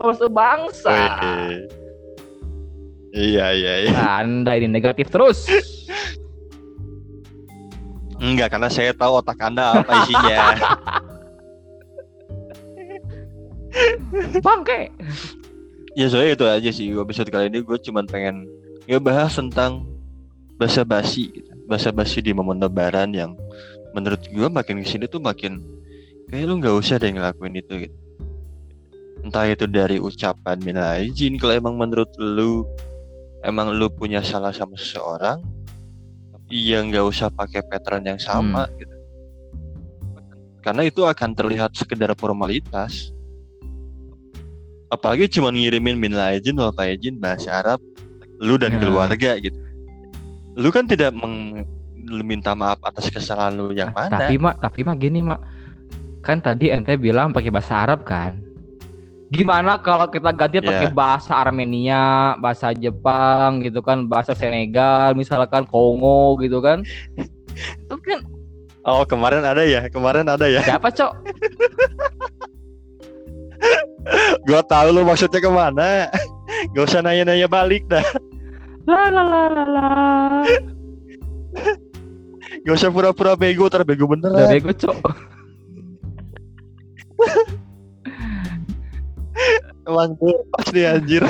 satu 0.02 0.28
bangsa 0.28 0.89
Wih. 0.89 1.69
Iya 3.09 3.45
iya 3.57 3.73
iya. 3.87 3.91
Nah, 3.93 4.11
anda 4.21 4.53
ini 4.53 4.69
negatif 4.69 5.09
terus 5.09 5.49
Enggak 8.19 8.51
karena 8.51 8.67
saya 8.67 8.91
tahu 8.91 9.23
otak 9.23 9.39
anda 9.39 9.79
apa 9.79 9.91
isinya. 10.05 10.37
bangke 14.45 14.89
ya 15.93 16.09
soalnya 16.09 16.33
itu 16.35 16.45
aja 16.45 16.69
sih 16.73 16.85
episode 16.93 17.29
kali 17.29 17.49
ini 17.49 17.61
gue 17.61 17.77
cuman 17.77 18.05
pengen 18.09 18.49
ngebahas 18.89 19.37
tentang 19.37 19.85
bahasa 20.57 20.81
basi 20.81 21.29
gitu. 21.29 21.49
bahasa 21.69 21.93
basi 21.93 22.19
di 22.19 22.33
momen 22.33 22.57
lebaran 22.57 23.13
yang 23.13 23.37
menurut 23.93 24.21
gue 24.25 24.47
makin 24.49 24.81
ke 24.81 24.87
sini 24.89 25.05
tuh 25.05 25.21
makin 25.21 25.61
kayak 26.29 26.45
lu 26.45 26.61
nggak 26.61 26.75
usah 26.77 27.01
deh 27.01 27.09
ngelakuin 27.09 27.57
itu 27.57 27.89
gitu. 27.89 27.97
entah 29.25 29.45
itu 29.49 29.65
dari 29.69 29.97
ucapan 30.01 30.57
minta 30.61 30.97
izin 30.97 31.37
kalau 31.37 31.53
emang 31.57 31.75
menurut 31.77 32.09
lu 32.17 32.65
emang 33.43 33.71
lu 33.71 33.88
punya 33.88 34.19
salah 34.19 34.52
sama 34.52 34.75
seseorang 34.75 35.39
ya 36.49 36.82
nggak 36.82 37.06
usah 37.06 37.30
pakai 37.30 37.62
pattern 37.69 38.04
yang 38.04 38.19
sama 38.19 38.65
gitu. 38.82 38.95
Karena 40.60 40.84
itu 40.84 41.06
akan 41.06 41.32
terlihat 41.38 41.71
sekedar 41.78 42.12
formalitas. 42.17 43.13
Apalagi 44.89 45.30
cuma 45.30 45.54
ngirimin 45.54 45.95
minta 45.95 46.34
izin 46.34 46.58
wal 46.58 46.73
izin 46.73 47.21
bahasa 47.21 47.62
Arab 47.62 47.80
lu 48.41 48.58
dan 48.58 48.75
Ya. 48.75 48.80
keluarga 48.82 49.32
gitu. 49.38 49.60
Lu 50.58 50.73
kan 50.73 50.89
tidak 50.89 51.13
meng 51.13 51.63
lu 52.10 52.25
minta 52.25 52.58
maaf 52.58 52.82
atas 52.82 53.08
kesalahan 53.13 53.54
lu 53.54 53.69
yang 53.71 53.93
mana. 53.93 54.17
Tapi 54.17 54.41
mak, 54.41 54.58
tapi 54.60 54.82
mak 54.82 54.97
gini 54.97 55.21
mak, 55.21 55.39
kan 56.25 56.41
tadi 56.41 56.73
ente 56.73 56.97
bilang 56.97 57.30
pakai 57.30 57.54
bahasa 57.54 57.86
Arab 57.86 58.02
kan? 58.02 58.41
Gimana 59.29 59.77
kalau 59.77 60.09
kita 60.09 60.33
ganti 60.33 60.57
Ya. 60.57 60.65
pakai 60.65 60.89
bahasa 60.89 61.37
Armenia, 61.37 62.33
bahasa 62.41 62.73
Jepang 62.73 63.61
gitu 63.61 63.79
kan, 63.79 64.09
bahasa 64.09 64.33
Senegal, 64.33 65.13
misalkan 65.13 65.69
Kongo 65.69 66.33
gitu 66.41 66.57
kan? 66.59 66.81
Itu 67.85 67.95
kan 68.01 68.25
oh 68.87 69.03
kemarin 69.05 69.45
ada 69.45 69.61
ya 69.61 69.85
kemarin 69.91 70.25
ada 70.25 70.49
ya 70.49 70.63
siapa 70.63 70.89
cok? 70.89 71.11
gua 74.47 74.63
tahu 74.63 74.87
lu 74.95 75.03
maksudnya 75.05 75.37
ke 75.37 75.51
mana 75.51 76.09
gak 76.73 76.85
usah 76.89 77.03
nanya-nanya 77.03 77.45
balik 77.45 77.85
dah 77.85 78.01
La 78.89 79.05
la 79.13 79.21
la 79.21 79.41
la 79.53 79.63
la. 79.69 79.89
gak 82.65 82.73
usah 82.73 82.89
pura-pura 82.89 83.37
bego 83.37 83.69
ntar 83.69 83.85
bego 83.85 84.09
Udah 84.09 84.33
beneran 84.33 84.49
bego 84.49 84.73
cok. 84.73 84.97
Emang 89.89 90.13
pas 90.54 90.67
nih 90.69 90.86
anjir. 90.86 91.23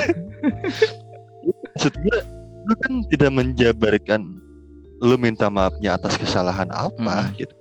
Maksud 1.74 1.94
gue 1.96 2.18
lu 2.68 2.74
kan 2.76 2.94
tidak 3.10 3.32
menjabarkan 3.32 4.22
lu 5.00 5.16
minta 5.16 5.48
maafnya 5.48 5.96
atas 5.96 6.20
kesalahan 6.20 6.68
apa 6.70 7.24
Hmm. 7.24 7.34
gitu. 7.40 7.56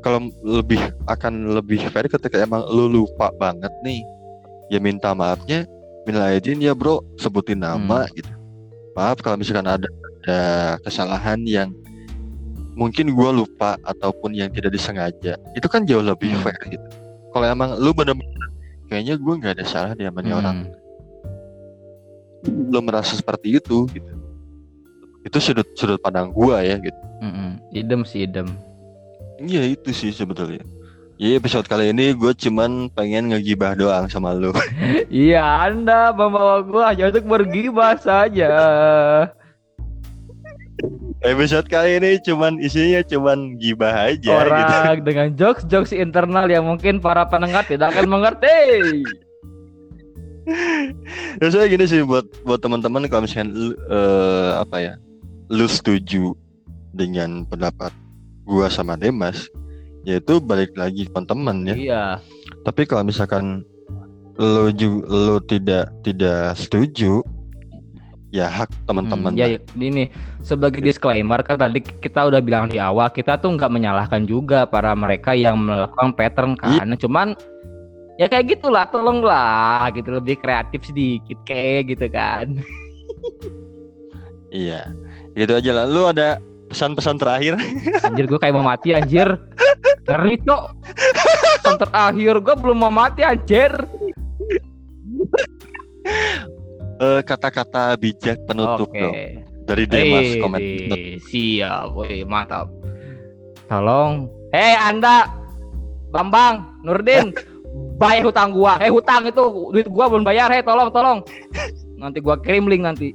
Kalau 0.00 0.18
lebih 0.40 0.80
akan 1.04 1.52
lebih 1.52 1.84
fair 1.90 2.08
ketika 2.08 2.40
emang 2.40 2.64
lu 2.70 2.88
lupa 2.88 3.28
banget 3.36 3.70
nih 3.84 4.00
ya 4.72 4.80
minta 4.80 5.12
maafnya 5.12 5.68
minta 6.06 6.30
izin 6.32 6.62
ya 6.62 6.72
bro 6.72 7.04
sebutin 7.20 7.60
nama 7.60 8.08
gitu. 8.14 8.30
Maaf 8.96 9.20
kalau 9.20 9.36
misalkan 9.36 9.68
ada, 9.68 9.88
ada 10.24 10.40
kesalahan 10.80 11.44
yang 11.44 11.68
mungkin 12.72 13.12
gua 13.12 13.32
lupa 13.34 13.76
ataupun 13.84 14.32
yang 14.32 14.48
tidak 14.48 14.72
disengaja 14.72 15.36
itu 15.52 15.66
kan 15.68 15.84
jauh 15.84 16.00
lebih 16.00 16.32
Hmm. 16.32 16.40
fair 16.40 16.60
gitu. 16.72 16.86
Kalau 17.36 17.46
emang 17.46 17.76
lu 17.76 17.92
bener-bener 17.92 18.45
kayaknya 18.86 19.14
gua 19.18 19.34
nggak 19.36 19.54
ada 19.58 19.66
salah 19.66 19.92
di 19.92 20.06
orang 20.06 20.66
Hmm. 20.66 20.70
belum 22.70 22.84
merasa 22.86 23.18
seperti 23.18 23.58
itu 23.58 23.90
gitu 23.90 24.12
itu 25.26 25.38
sudut 25.42 25.66
sudut 25.74 25.98
pandang 25.98 26.30
gua 26.30 26.62
ya 26.62 26.78
gitu 26.78 27.00
Mm-mm. 27.18 27.58
Idem 27.72 28.06
sih 28.06 28.22
idem. 28.22 28.46
iya 29.42 29.66
itu 29.66 29.90
sih 29.90 30.10
sebetulnya 30.10 30.62
Iya 31.16 31.40
episode 31.40 31.64
kali 31.64 31.96
ini 31.96 32.12
gue 32.12 32.28
cuman 32.36 32.92
pengen 32.92 33.32
ngegibah 33.32 33.72
doang 33.72 34.04
sama 34.04 34.36
lu 34.36 34.52
Iya, 35.08 35.40
Anda 35.64 36.12
membawa 36.12 36.60
gua 36.60 36.92
hanya 36.92 37.08
untuk 37.08 37.24
bergibah 37.24 37.96
saja. 37.96 38.52
Episode 41.24 41.64
kali 41.72 41.96
ini 41.96 42.20
cuman 42.20 42.60
isinya 42.60 43.00
cuman 43.00 43.56
gibah 43.56 44.12
aja 44.12 44.20
gitu 44.20 44.36
Orang 44.36 45.00
dengan 45.08 45.28
jokes-jokes 45.32 45.96
internal 45.96 46.44
yang 46.44 46.68
mungkin 46.68 47.00
para 47.00 47.24
pendengar 47.24 47.64
tidak 47.64 47.96
akan 47.96 48.06
mengerti. 48.12 48.60
Terus 51.40 51.52
saya 51.56 51.72
gini 51.72 51.88
sih 51.88 52.04
buat 52.04 52.28
buat 52.44 52.60
teman-teman 52.60 53.08
kalau 53.08 53.24
misalnya 53.24 53.48
lu, 53.48 53.72
eh, 53.88 54.50
apa 54.60 54.76
ya 54.76 54.94
lu 55.48 55.64
setuju 55.64 56.36
dengan 56.92 57.48
pendapat 57.48 57.90
gua 58.44 58.68
sama 58.68 58.94
Demas 59.00 59.48
yaitu 60.06 60.38
balik 60.38 60.76
lagi 60.76 61.08
teman-teman 61.10 61.72
ya 61.72 61.74
Iya. 61.74 62.04
Tapi 62.62 62.84
kalau 62.84 63.08
misalkan 63.08 63.64
juga 64.76 65.08
lo 65.08 65.40
tidak 65.40 65.88
tidak 66.04 66.52
setuju, 66.60 67.24
ya 68.34 68.50
hak 68.50 68.70
teman-teman. 68.86 69.32
Hmm, 69.32 69.38
ya 69.38 69.46
ini 69.78 70.10
sebagai 70.42 70.82
disclaimer 70.82 71.40
kan 71.46 71.58
tadi 71.58 71.80
kita 71.80 72.26
udah 72.26 72.42
bilang 72.42 72.66
di 72.66 72.82
awal 72.82 73.10
kita 73.10 73.38
tuh 73.38 73.54
nggak 73.54 73.70
menyalahkan 73.70 74.26
juga 74.26 74.66
para 74.66 74.92
mereka 74.98 75.32
yang 75.32 75.58
melakukan 75.62 76.12
pattern 76.14 76.52
kan. 76.58 76.90
Cuman 76.98 77.38
ya 78.16 78.26
kayak 78.26 78.58
gitulah 78.58 78.88
tolonglah 78.88 79.88
gitu 79.94 80.16
lebih 80.16 80.40
kreatif 80.40 80.84
sedikit 80.84 81.38
kayak 81.46 81.94
gitu 81.94 82.06
kan. 82.10 82.60
Iya, 84.50 84.94
gitu 85.34 85.52
aja 85.58 85.70
lah. 85.74 85.84
Lu 85.90 86.06
ada 86.06 86.38
pesan-pesan 86.70 87.18
terakhir? 87.18 87.58
Anjir 88.06 88.24
gue 88.30 88.38
kayak 88.40 88.54
mau 88.54 88.66
mati 88.66 88.94
anjir. 88.94 89.26
Ngeri 90.06 90.38
cok. 90.46 90.64
Pesan 91.60 91.76
terakhir 91.82 92.34
gue 92.40 92.54
belum 92.54 92.78
mau 92.78 92.92
mati 92.94 93.26
anjir. 93.26 93.74
Eh, 96.96 97.20
kata-kata 97.28 97.92
bijak 98.00 98.40
penutup 98.48 98.88
Oke. 98.88 98.96
dong 98.96 99.16
dari 99.68 99.84
Demas 99.84 100.32
Wih, 100.32 100.40
komen. 100.40 100.60
wih, 100.64 101.20
siap, 101.28 101.92
wih, 101.92 102.24
mantap. 102.24 102.72
Tolong, 103.68 104.32
hei 104.54 104.72
Anda, 104.80 105.28
Bambang, 106.08 106.80
Nurdin, 106.80 107.36
bayar 108.00 108.32
hutang 108.32 108.56
gua. 108.56 108.80
Eh 108.80 108.88
hutang 108.88 109.28
itu 109.28 109.44
duit 109.76 109.84
gua 109.92 110.08
belum 110.08 110.24
bayar, 110.24 110.48
hei 110.48 110.64
tolong, 110.64 110.88
tolong. 110.88 111.20
Nanti 112.00 112.24
gua 112.24 112.40
kirim 112.40 112.64
link 112.64 112.80
nanti. 112.80 113.12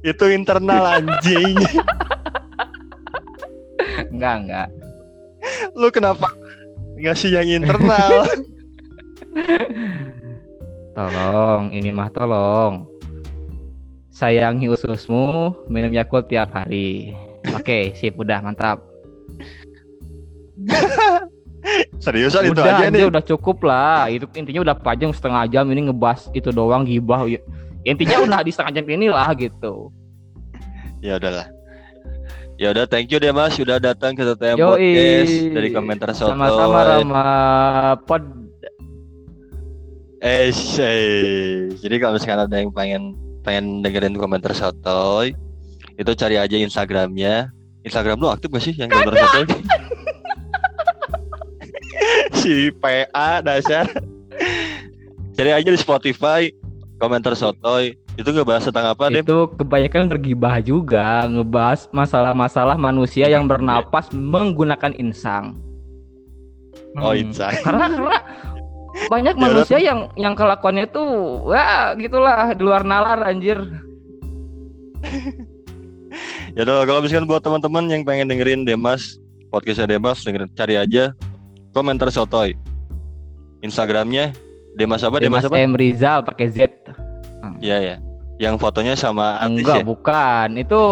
Itu 0.00 0.32
internal 0.32 0.96
anjing. 0.96 1.60
Enggak, 4.16 4.36
enggak. 4.48 4.68
lu 5.76 5.88
kenapa 5.92 6.28
ngasih 7.00 7.36
yang 7.36 7.48
internal? 7.64 8.24
Tolong, 11.00 11.72
ini 11.72 11.88
mah 11.88 12.12
tolong. 12.12 12.84
Sayangi 14.12 14.68
ususmu, 14.68 15.56
minum 15.72 15.88
Yakult 15.96 16.28
tiap 16.28 16.52
hari. 16.52 17.16
Oke, 17.56 17.96
sip, 17.96 18.20
udah 18.20 18.44
mantap. 18.44 18.84
Seriusan 22.04 22.52
itu 22.52 22.52
udah, 22.52 22.64
aja 22.68 22.92
anjir, 22.92 23.08
nih. 23.08 23.08
udah 23.08 23.24
cukup 23.24 23.64
lah. 23.64 24.12
Itu 24.12 24.28
intinya 24.36 24.60
udah 24.60 24.76
panjang 24.76 25.16
setengah 25.16 25.48
jam 25.48 25.64
ini 25.72 25.88
ngebahas 25.88 26.28
itu 26.36 26.52
doang 26.52 26.84
gibah. 26.84 27.24
Intinya 27.88 28.20
udah 28.20 28.44
di 28.44 28.52
setengah 28.52 28.72
jam 28.76 28.84
ini 28.92 29.08
lah 29.08 29.32
gitu. 29.32 29.88
Ya 31.00 31.16
udahlah. 31.16 31.48
Ya 32.60 32.76
udah 32.76 32.84
thank 32.84 33.08
you 33.08 33.16
deh 33.16 33.32
Mas 33.32 33.56
sudah 33.56 33.80
datang 33.80 34.12
ke 34.12 34.20
TTM. 34.20 34.60
Podcast 34.60 35.32
dari 35.48 35.68
komentar 35.72 36.12
soto. 36.12 36.36
Sama-sama 36.36 36.84
Rama 36.84 37.24
Pod. 38.04 38.49
Eh, 40.20 40.52
jadi 41.80 41.96
kalau 41.96 42.20
misalkan 42.20 42.44
ada 42.44 42.56
yang 42.60 42.68
pengen 42.68 43.16
pengen 43.40 43.80
dengerin 43.80 44.20
komentar 44.20 44.52
sotoy, 44.52 45.32
itu 45.96 46.10
cari 46.12 46.36
aja 46.36 46.60
Instagramnya. 46.60 47.48
Instagram 47.80 48.20
lu 48.20 48.28
aktif 48.28 48.52
gak 48.52 48.60
sih 48.60 48.76
yang 48.76 48.92
komentar 48.92 49.16
sotoy? 49.16 49.44
si 52.40 52.68
PA 52.76 53.40
dasar. 53.40 53.88
Cari 55.32 55.50
aja 55.56 55.68
di 55.72 55.80
Spotify 55.80 56.52
komentar 57.00 57.32
sotoy. 57.32 57.96
Itu 58.20 58.36
ngebahas 58.36 58.68
tentang 58.68 58.92
apa 58.92 59.08
deh? 59.08 59.24
Itu 59.24 59.48
kebanyakan 59.56 60.12
bergibah 60.12 60.60
juga, 60.60 61.24
ngebahas 61.24 61.88
masalah-masalah 61.88 62.76
manusia 62.76 63.32
yang 63.32 63.48
bernapas 63.48 64.12
menggunakan 64.12 64.92
insang. 65.00 65.56
Oh, 67.00 67.16
Hmm. 67.16 67.24
insang. 67.24 67.56
Karena 67.64 67.88
karena 67.88 68.18
banyak 69.06 69.32
Ya 69.32 69.38
udah. 69.38 69.46
manusia 69.46 69.78
yang 69.78 69.98
yang 70.14 70.34
kelakuannya 70.34 70.86
tuh 70.86 71.08
wah 71.44 71.94
gitulah 71.94 72.50
di 72.50 72.62
luar 72.62 72.82
nalar 72.82 73.22
anjir. 73.22 73.58
Ya 76.50 76.66
udah 76.66 76.82
kalau 76.82 76.98
misalkan 76.98 77.30
buat 77.30 77.38
teman-teman 77.38 77.86
yang 77.86 78.02
pengen 78.02 78.26
dengerin 78.26 78.66
Demas 78.66 79.14
podcastnya 79.48 79.86
Demas 79.88 80.26
dengerin 80.26 80.50
cari 80.52 80.74
aja 80.74 81.14
komentar 81.70 82.10
sotoy. 82.10 82.58
Instagramnya 83.62 84.34
Demas 84.74 85.06
apa? 85.06 85.22
Demas, 85.22 85.46
Demas 85.46 85.54
apa? 85.54 85.54
M 85.56 85.78
Rizal 85.78 86.26
pakai 86.26 86.50
Z. 86.50 86.58
Iya 87.62 87.76
ya. 87.78 87.96
Yang 88.40 88.58
fotonya 88.58 88.96
sama 88.96 89.38
artis 89.38 89.62
Enggak, 89.62 89.76
ya? 89.78 89.84
bukan. 89.86 90.48
Itu 90.56 90.82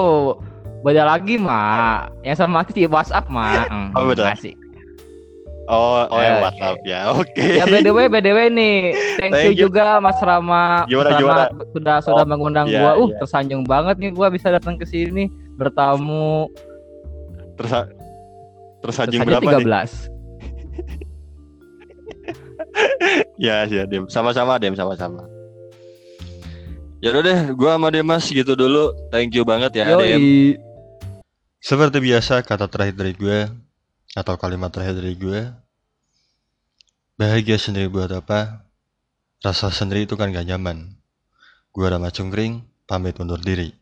beda 0.85 1.03
lagi, 1.03 1.35
Mak. 1.35 2.23
Yang 2.23 2.37
sama 2.39 2.63
artis 2.63 2.77
di 2.77 2.85
WhatsApp, 2.85 3.27
Mak. 3.27 3.67
Hmm, 3.67 3.89
Oh, 3.97 4.05
beda. 4.07 4.37
Asik. 4.37 4.55
Oh, 5.69 6.01
oh 6.09 6.17
yang 6.17 6.41
Eh, 6.41 6.45
WhatsApp 6.49 6.79
ya. 6.83 7.01
Oke. 7.21 7.45
Ya 7.61 7.69
BDW 7.69 8.09
BDW 8.09 8.39
nih. 8.49 8.77
Thank, 9.21 9.33
Thank 9.37 9.45
you 9.45 9.53
you. 9.53 9.63
juga 9.69 10.01
Mas 10.01 10.17
Rama. 10.19 10.89
Gimana, 10.89 11.09
Rama 11.13 11.21
gimana? 11.21 11.45
sudah 11.71 11.97
sudah 12.01 12.25
Oh, 12.25 12.29
mengundang 12.29 12.67
iya, 12.67 12.81
gua. 12.81 12.93
Uh, 12.97 13.09
iya. 13.13 13.17
tersanjung 13.21 13.63
banget 13.63 14.01
nih 14.01 14.11
gua 14.11 14.33
bisa 14.33 14.49
datang 14.49 14.75
ke 14.75 14.89
sini 14.89 15.29
bertamu 15.55 16.49
Terus 17.55 17.73
tersanjung 18.81 19.21
saja 19.21 19.29
berapa 19.37 19.61
13. 19.61 19.61
nih? 19.61 19.69
Ya, 23.37 23.67
ya, 23.67 23.85
Dem. 23.85 24.07
Sama-sama, 24.07 24.59
Dem, 24.59 24.75
sama-sama. 24.75 25.27
Ya 26.99 27.15
udah 27.15 27.23
deh, 27.23 27.39
gua 27.55 27.79
sama 27.79 27.89
Demas 27.91 28.27
gitu 28.27 28.55
dulu. 28.55 28.91
Thank 29.11 29.35
you 29.35 29.43
banget 29.43 29.75
ya, 29.77 29.85
Dem. 29.95 30.19
Yoi. 30.19 30.59
Seperti 31.59 31.99
biasa, 31.99 32.41
kata 32.41 32.71
terakhir 32.71 32.95
dari 32.95 33.13
gue 33.13 33.51
atau 34.17 34.35
kalimat 34.41 34.73
terakhir 34.73 34.99
dari 34.99 35.15
gue, 35.15 35.41
bahagia 37.19 37.59
sendiri 37.61 37.91
buat 37.91 38.11
apa? 38.11 38.67
Rasa 39.39 39.71
sendiri 39.71 40.07
itu 40.07 40.19
kan 40.19 40.35
gak 40.35 40.47
nyaman. 40.51 40.99
Gue 41.71 41.87
Rama 41.87 42.11
Cungkring, 42.11 42.67
pamit 42.91 43.15
undur 43.23 43.39
diri. 43.39 43.78